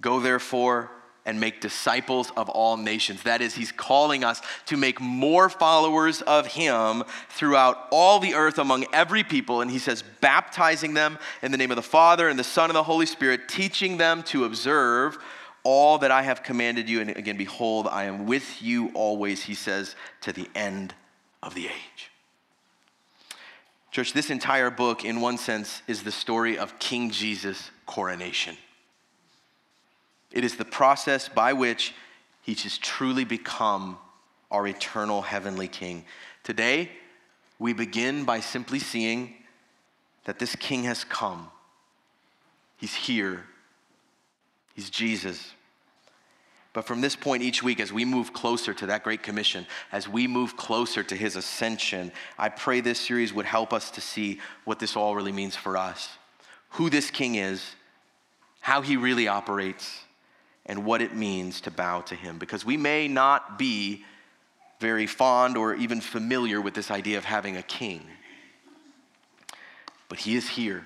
Go 0.00 0.20
therefore 0.20 0.90
and 1.24 1.38
make 1.38 1.60
disciples 1.60 2.32
of 2.36 2.48
all 2.48 2.76
nations. 2.76 3.22
That 3.22 3.40
is, 3.40 3.54
he's 3.54 3.72
calling 3.72 4.24
us 4.24 4.40
to 4.66 4.76
make 4.76 5.00
more 5.00 5.48
followers 5.48 6.20
of 6.22 6.46
him 6.46 7.04
throughout 7.28 7.86
all 7.90 8.18
the 8.18 8.34
earth 8.34 8.58
among 8.58 8.86
every 8.92 9.22
people. 9.22 9.60
And 9.60 9.70
he 9.70 9.78
says, 9.78 10.02
baptizing 10.20 10.94
them 10.94 11.18
in 11.42 11.52
the 11.52 11.58
name 11.58 11.70
of 11.70 11.76
the 11.76 11.82
Father 11.82 12.28
and 12.28 12.38
the 12.38 12.44
Son 12.44 12.70
and 12.70 12.76
the 12.76 12.82
Holy 12.82 13.06
Spirit, 13.06 13.48
teaching 13.48 13.96
them 13.96 14.22
to 14.24 14.44
observe 14.44 15.18
all 15.64 15.98
that 15.98 16.10
I 16.10 16.22
have 16.22 16.42
commanded 16.42 16.88
you. 16.88 17.00
And 17.00 17.10
again, 17.10 17.36
behold, 17.36 17.86
I 17.86 18.04
am 18.04 18.26
with 18.26 18.60
you 18.60 18.90
always, 18.94 19.44
he 19.44 19.54
says, 19.54 19.94
to 20.22 20.32
the 20.32 20.48
end 20.54 20.94
of 21.40 21.54
the 21.54 21.66
age. 21.66 22.10
Church, 23.92 24.12
this 24.12 24.30
entire 24.30 24.70
book, 24.70 25.04
in 25.04 25.20
one 25.20 25.36
sense, 25.38 25.82
is 25.86 26.02
the 26.02 26.10
story 26.10 26.58
of 26.58 26.78
King 26.78 27.10
Jesus' 27.10 27.70
coronation. 27.86 28.56
It 30.32 30.44
is 30.44 30.56
the 30.56 30.64
process 30.64 31.28
by 31.28 31.52
which 31.52 31.94
he 32.42 32.54
has 32.54 32.78
truly 32.78 33.24
become 33.24 33.98
our 34.50 34.66
eternal 34.66 35.22
heavenly 35.22 35.68
king. 35.68 36.04
Today, 36.42 36.90
we 37.58 37.72
begin 37.72 38.24
by 38.24 38.40
simply 38.40 38.78
seeing 38.78 39.34
that 40.24 40.38
this 40.38 40.56
king 40.56 40.84
has 40.84 41.04
come. 41.04 41.48
He's 42.76 42.94
here. 42.94 43.44
He's 44.74 44.90
Jesus. 44.90 45.52
But 46.72 46.86
from 46.86 47.02
this 47.02 47.14
point 47.14 47.42
each 47.42 47.62
week, 47.62 47.80
as 47.80 47.92
we 47.92 48.04
move 48.04 48.32
closer 48.32 48.72
to 48.74 48.86
that 48.86 49.04
Great 49.04 49.22
Commission, 49.22 49.66
as 49.92 50.08
we 50.08 50.26
move 50.26 50.56
closer 50.56 51.02
to 51.02 51.14
his 51.14 51.36
ascension, 51.36 52.10
I 52.38 52.48
pray 52.48 52.80
this 52.80 52.98
series 52.98 53.32
would 53.32 53.44
help 53.44 53.72
us 53.72 53.90
to 53.92 54.00
see 54.00 54.40
what 54.64 54.78
this 54.78 54.96
all 54.96 55.14
really 55.14 55.32
means 55.32 55.54
for 55.54 55.76
us 55.76 56.08
who 56.72 56.88
this 56.88 57.10
king 57.10 57.34
is, 57.34 57.74
how 58.60 58.80
he 58.80 58.96
really 58.96 59.28
operates, 59.28 60.01
and 60.66 60.84
what 60.84 61.02
it 61.02 61.14
means 61.14 61.60
to 61.62 61.70
bow 61.70 62.00
to 62.02 62.14
him. 62.14 62.38
Because 62.38 62.64
we 62.64 62.76
may 62.76 63.08
not 63.08 63.58
be 63.58 64.04
very 64.80 65.06
fond 65.06 65.56
or 65.56 65.74
even 65.74 66.00
familiar 66.00 66.60
with 66.60 66.74
this 66.74 66.90
idea 66.90 67.18
of 67.18 67.24
having 67.24 67.56
a 67.56 67.62
king, 67.62 68.02
but 70.08 70.18
he 70.18 70.34
is 70.34 70.48
here, 70.48 70.84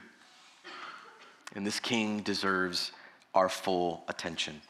and 1.54 1.66
this 1.66 1.80
king 1.80 2.20
deserves 2.20 2.92
our 3.34 3.48
full 3.48 4.04
attention. 4.08 4.60